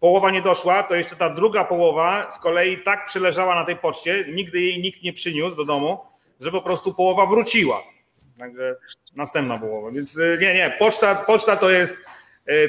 [0.00, 4.24] połowa nie doszła, to jeszcze ta druga połowa z kolei tak przeleżała na tej poczcie,
[4.28, 5.98] nigdy jej nikt nie przyniósł do domu,
[6.40, 7.82] że po prostu połowa wróciła.
[8.38, 8.76] Także
[9.16, 9.90] następna połowa.
[9.90, 11.96] Więc nie, nie, poczta, poczta to jest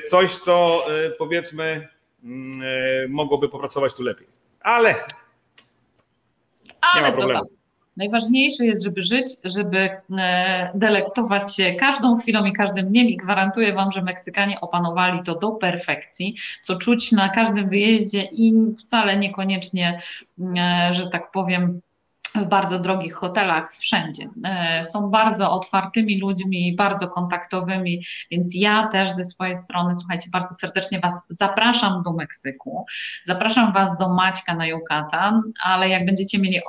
[0.07, 1.87] coś, co e, powiedzmy
[2.23, 4.27] mm, e, mogłoby popracować tu lepiej.
[4.61, 4.95] Ale,
[6.81, 7.43] Ale nie ma problemu.
[7.97, 13.73] Najważniejsze jest, żeby żyć, żeby e, delektować się każdą chwilą i każdym dniem i gwarantuję
[13.73, 20.01] Wam, że Meksykanie opanowali to do perfekcji, co czuć na każdym wyjeździe i wcale niekoniecznie,
[20.57, 21.81] e, że tak powiem,
[22.35, 24.29] w bardzo drogich hotelach wszędzie.
[24.45, 28.01] E, są bardzo otwartymi ludźmi, bardzo kontaktowymi,
[28.31, 32.85] więc ja też ze swojej strony, słuchajcie, bardzo serdecznie Was zapraszam do Meksyku,
[33.25, 36.59] zapraszam Was do Maćka na Yucatan, ale jak będziecie mieli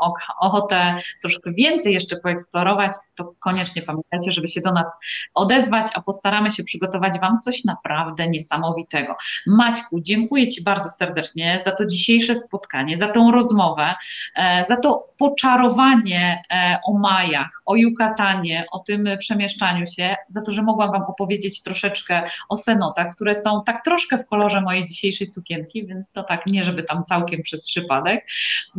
[0.40, 4.97] ochotę troszkę więcej jeszcze poeksplorować, to koniecznie pamiętajcie, żeby się do nas
[5.34, 9.16] odezwać, a postaramy się przygotować Wam coś naprawdę niesamowitego.
[9.47, 13.94] Maćku, dziękuję Ci bardzo serdecznie za to dzisiejsze spotkanie, za tą rozmowę,
[14.36, 20.42] e, za to poczęcie czarowanie e, o Majach, o Yucatanie, o tym przemieszczaniu się, za
[20.42, 24.84] to, że mogłam Wam opowiedzieć troszeczkę o senotach, które są tak troszkę w kolorze mojej
[24.84, 28.26] dzisiejszej sukienki, więc to tak nie, żeby tam całkiem przez przypadek.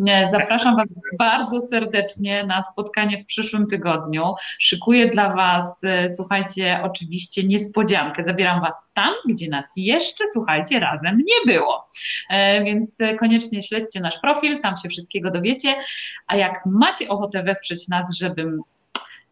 [0.08, 0.88] E, zapraszam Was
[1.20, 4.34] bardzo serdecznie na spotkanie w przyszłym tygodniu.
[4.60, 8.24] Szykuję dla Was, e, słuchajcie, oczywiście niespodziankę.
[8.24, 11.88] Zabieram Was tam, gdzie nas jeszcze, słuchajcie, razem nie było.
[12.64, 15.76] Więc koniecznie śledźcie nasz profil, tam się wszystkiego dowiecie.
[16.28, 18.62] A jak macie ochotę wesprzeć nas, żebym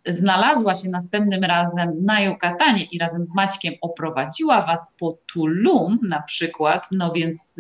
[0.08, 6.22] znalazła się następnym razem na Jukatanie i razem z Maćkiem oprowadziła Was po Tulum na
[6.22, 7.60] przykład, no więc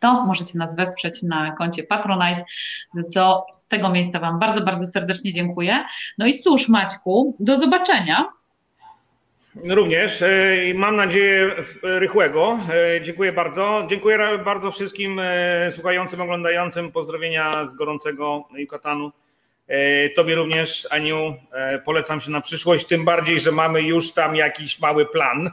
[0.00, 2.44] to możecie nas wesprzeć na koncie Patronite,
[2.92, 5.84] za co z tego miejsca Wam bardzo, bardzo serdecznie dziękuję.
[6.18, 8.28] No i cóż, Maćku, do zobaczenia.
[9.54, 10.22] Również.
[10.22, 10.28] E,
[10.74, 12.58] mam nadzieję rychłego.
[12.96, 13.86] E, dziękuję bardzo.
[13.90, 16.92] Dziękuję bardzo wszystkim e, słuchającym, oglądającym.
[16.92, 19.12] Pozdrowienia z gorącego Jukatanu.
[20.16, 21.34] Tobie również, Aniu,
[21.84, 25.42] polecam się na przyszłość, tym bardziej, że mamy już tam jakiś mały plan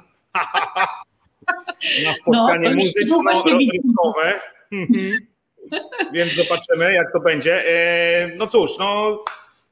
[2.05, 4.39] na spotkanie no, muzyczno-rozrywkowe.
[6.13, 7.63] Więc zobaczymy, jak to będzie.
[8.37, 9.19] No cóż, no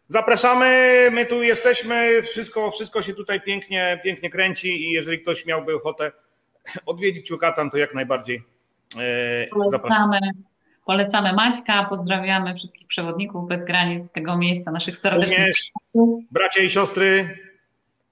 [0.07, 5.75] Zapraszamy, my tu jesteśmy, wszystko, wszystko się tutaj pięknie, pięknie kręci i jeżeli ktoś miałby
[5.75, 6.11] ochotę
[6.85, 8.43] odwiedzić Yucatan, to jak najbardziej
[8.97, 10.19] e, polecamy, zapraszamy.
[10.85, 15.71] Polecamy Maćka, pozdrawiamy wszystkich przewodników bez granic z tego miejsca, naszych serdecznych Również
[16.31, 17.37] bracia i siostry,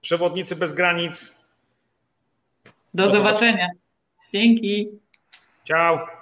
[0.00, 1.36] przewodnicy bez granic.
[2.94, 3.30] Do, Do zobaczenia.
[3.52, 3.68] zobaczenia.
[4.32, 4.88] Dzięki.
[5.64, 6.15] Ciao.